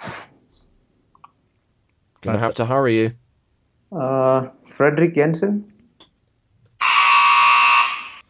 [2.20, 3.12] Gonna have to hurry you.
[3.96, 5.72] Uh, Frederick Jensen.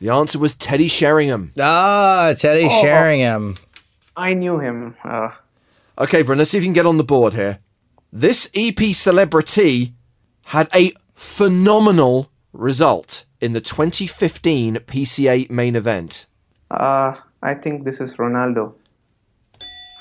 [0.00, 1.52] The answer was Teddy Sheringham.
[1.60, 2.80] Ah, Teddy Oh.
[2.80, 3.56] Sheringham.
[4.16, 4.96] I knew him.
[5.04, 5.30] Uh,
[5.98, 7.58] Okay, Varun, let's see if you can get on the board here.
[8.10, 9.92] This EP celebrity
[10.44, 16.26] had a phenomenal result in the 2015 PCA main event.
[16.70, 18.72] uh, I think this is Ronaldo.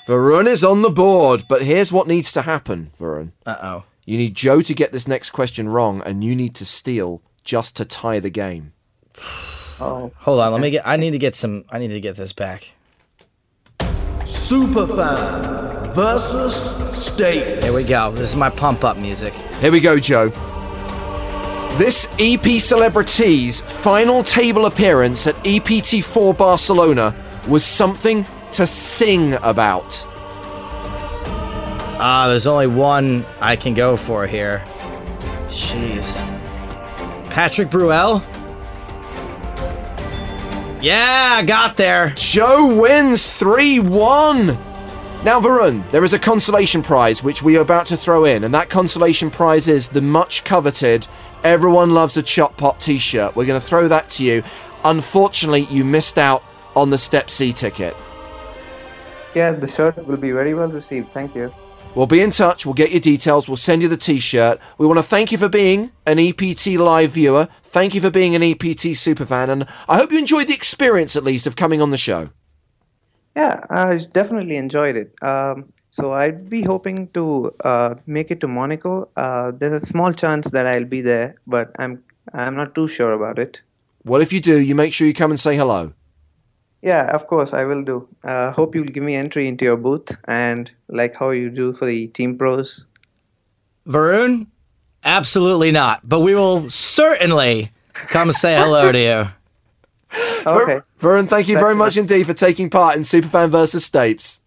[0.09, 3.31] Varun is on the board, but here's what needs to happen, Varun.
[3.45, 3.83] Uh oh.
[4.05, 7.75] You need Joe to get this next question wrong, and you need to steal just
[7.77, 8.73] to tie the game.
[9.81, 10.85] Oh, Hold on, let me get.
[10.85, 11.63] I need to get some.
[11.69, 12.73] I need to get this back.
[14.23, 16.53] Superfan versus
[16.91, 17.63] Stapes.
[17.63, 18.11] Here we go.
[18.11, 19.33] This is my pump up music.
[19.61, 20.31] Here we go, Joe.
[21.77, 27.15] This EP Celebrities' final table appearance at EPT4 Barcelona
[27.47, 30.05] was something to sing about.
[32.01, 34.63] Ah, there's only one I can go for here.
[35.47, 36.19] Jeez.
[37.29, 38.23] Patrick Bruel?
[40.81, 42.13] Yeah, got there.
[42.15, 44.47] Joe wins 3 1.
[45.21, 48.53] Now, Varun, there is a consolation prize which we are about to throw in, and
[48.53, 51.07] that consolation prize is the much coveted
[51.43, 53.35] Everyone Loves a Chop Pot t shirt.
[53.35, 54.43] We're going to throw that to you.
[54.85, 56.43] Unfortunately, you missed out
[56.75, 57.97] on the Step C ticket.
[59.35, 61.11] Yeah, the shirt will be very well received.
[61.11, 61.53] Thank you.
[61.95, 62.65] We'll be in touch.
[62.65, 63.47] We'll get your details.
[63.47, 64.59] We'll send you the t-shirt.
[64.77, 67.47] We want to thank you for being an EPT live viewer.
[67.63, 71.23] Thank you for being an EPT superfan, and I hope you enjoyed the experience at
[71.23, 72.29] least of coming on the show.
[73.35, 75.15] Yeah, I definitely enjoyed it.
[75.23, 79.09] Um, so I'd be hoping to uh, make it to Monaco.
[79.15, 82.03] Uh, there's a small chance that I'll be there, but I'm
[82.33, 83.61] I'm not too sure about it.
[84.05, 85.93] Well, if you do, you make sure you come and say hello.
[86.81, 88.07] Yeah, of course I will do.
[88.23, 91.85] Uh, hope you'll give me entry into your booth and like how you do for
[91.85, 92.85] the team pros.
[93.87, 94.47] Varun?
[95.03, 96.07] Absolutely not.
[96.07, 99.27] But we will certainly come say hello to you.
[100.47, 100.79] Okay.
[100.99, 104.39] Varun, thank you very much indeed for taking part in Superfan versus Stapes.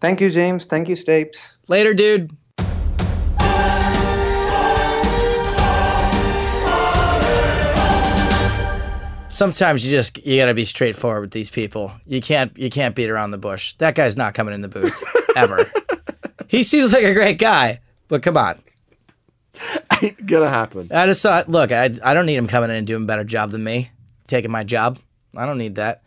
[0.00, 0.64] Thank you, James.
[0.64, 1.58] Thank you, Stapes.
[1.68, 2.36] Later, dude.
[9.42, 11.92] Sometimes you just you gotta be straightforward with these people.
[12.06, 13.74] You can't you can't beat around the bush.
[13.78, 15.02] That guy's not coming in the booth
[15.36, 15.68] ever.
[16.46, 18.60] he seems like a great guy, but come on.
[20.00, 20.86] Ain't gonna happen.
[20.92, 23.24] I just thought, look, I I don't need him coming in and doing a better
[23.24, 23.90] job than me,
[24.28, 25.00] taking my job.
[25.36, 26.04] I don't need that.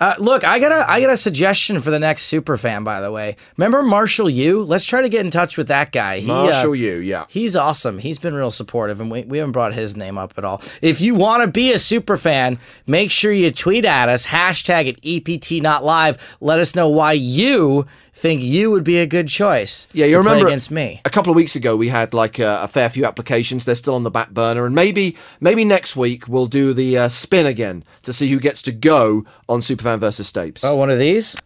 [0.00, 2.82] Uh, look, I got a I got a suggestion for the next super fan.
[2.82, 4.64] By the way, remember Marshall Yu?
[4.64, 6.18] Let's try to get in touch with that guy.
[6.18, 7.26] He, uh, Marshall Yu, yeah.
[7.28, 7.98] He's awesome.
[7.98, 10.60] He's been real supportive, and we, we haven't brought his name up at all.
[10.82, 14.86] If you want to be a super fan, make sure you tweet at us, hashtag
[14.86, 16.36] it EPT not live.
[16.40, 19.86] Let us know why you think you would be a good choice.
[19.92, 21.00] Yeah, you remember against me.
[21.04, 23.64] A couple of weeks ago, we had like a, a fair few applications.
[23.64, 27.08] They're still on the back burner, and maybe maybe next week we'll do the uh,
[27.08, 30.64] spin again to see who gets to go on Superfan versus Stapes.
[30.64, 31.36] Oh, one of these.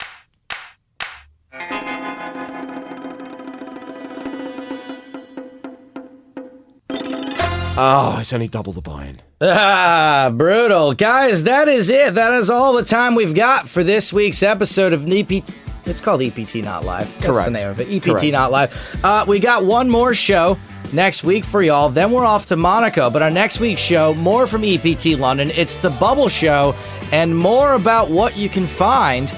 [7.81, 9.23] Oh, it's only double the buy-in.
[9.41, 10.95] Ah, brutal.
[10.95, 12.15] Guys, that is it.
[12.15, 15.45] That is all the time we've got for this week's episode of EP.
[15.89, 17.07] It's called EPT Not Live.
[17.21, 17.89] That's the name of it.
[17.89, 18.33] EPT Correct.
[18.33, 19.01] Not Live.
[19.05, 20.59] Uh, we got one more show
[20.93, 21.89] next week for y'all.
[21.89, 23.11] Then we're off to Monaco.
[23.11, 25.51] But our next week's show, more from EPT London.
[25.51, 26.75] It's the Bubble Show
[27.13, 29.31] and more about what you can find,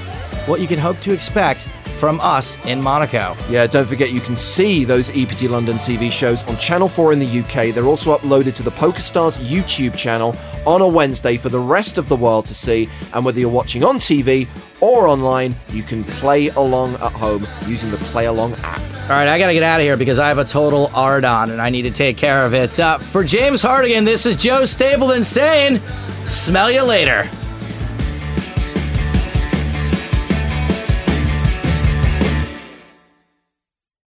[0.46, 1.68] what you can hope to expect
[2.01, 3.36] from us in Monaco.
[3.51, 7.18] Yeah, don't forget you can see those EPT London TV shows on Channel 4 in
[7.18, 7.74] the UK.
[7.74, 10.34] They're also uploaded to the PokerStars YouTube channel
[10.66, 12.88] on a Wednesday for the rest of the world to see.
[13.12, 14.48] And whether you're watching on TV
[14.81, 18.81] or online, you can play along at home using the Play Along app.
[19.11, 21.51] All right, I got to get out of here because I have a total Ardon
[21.51, 22.78] and I need to take care of it.
[22.78, 25.81] Uh, for James Hartigan, this is Joe Stapleton saying,
[26.24, 27.28] smell you later.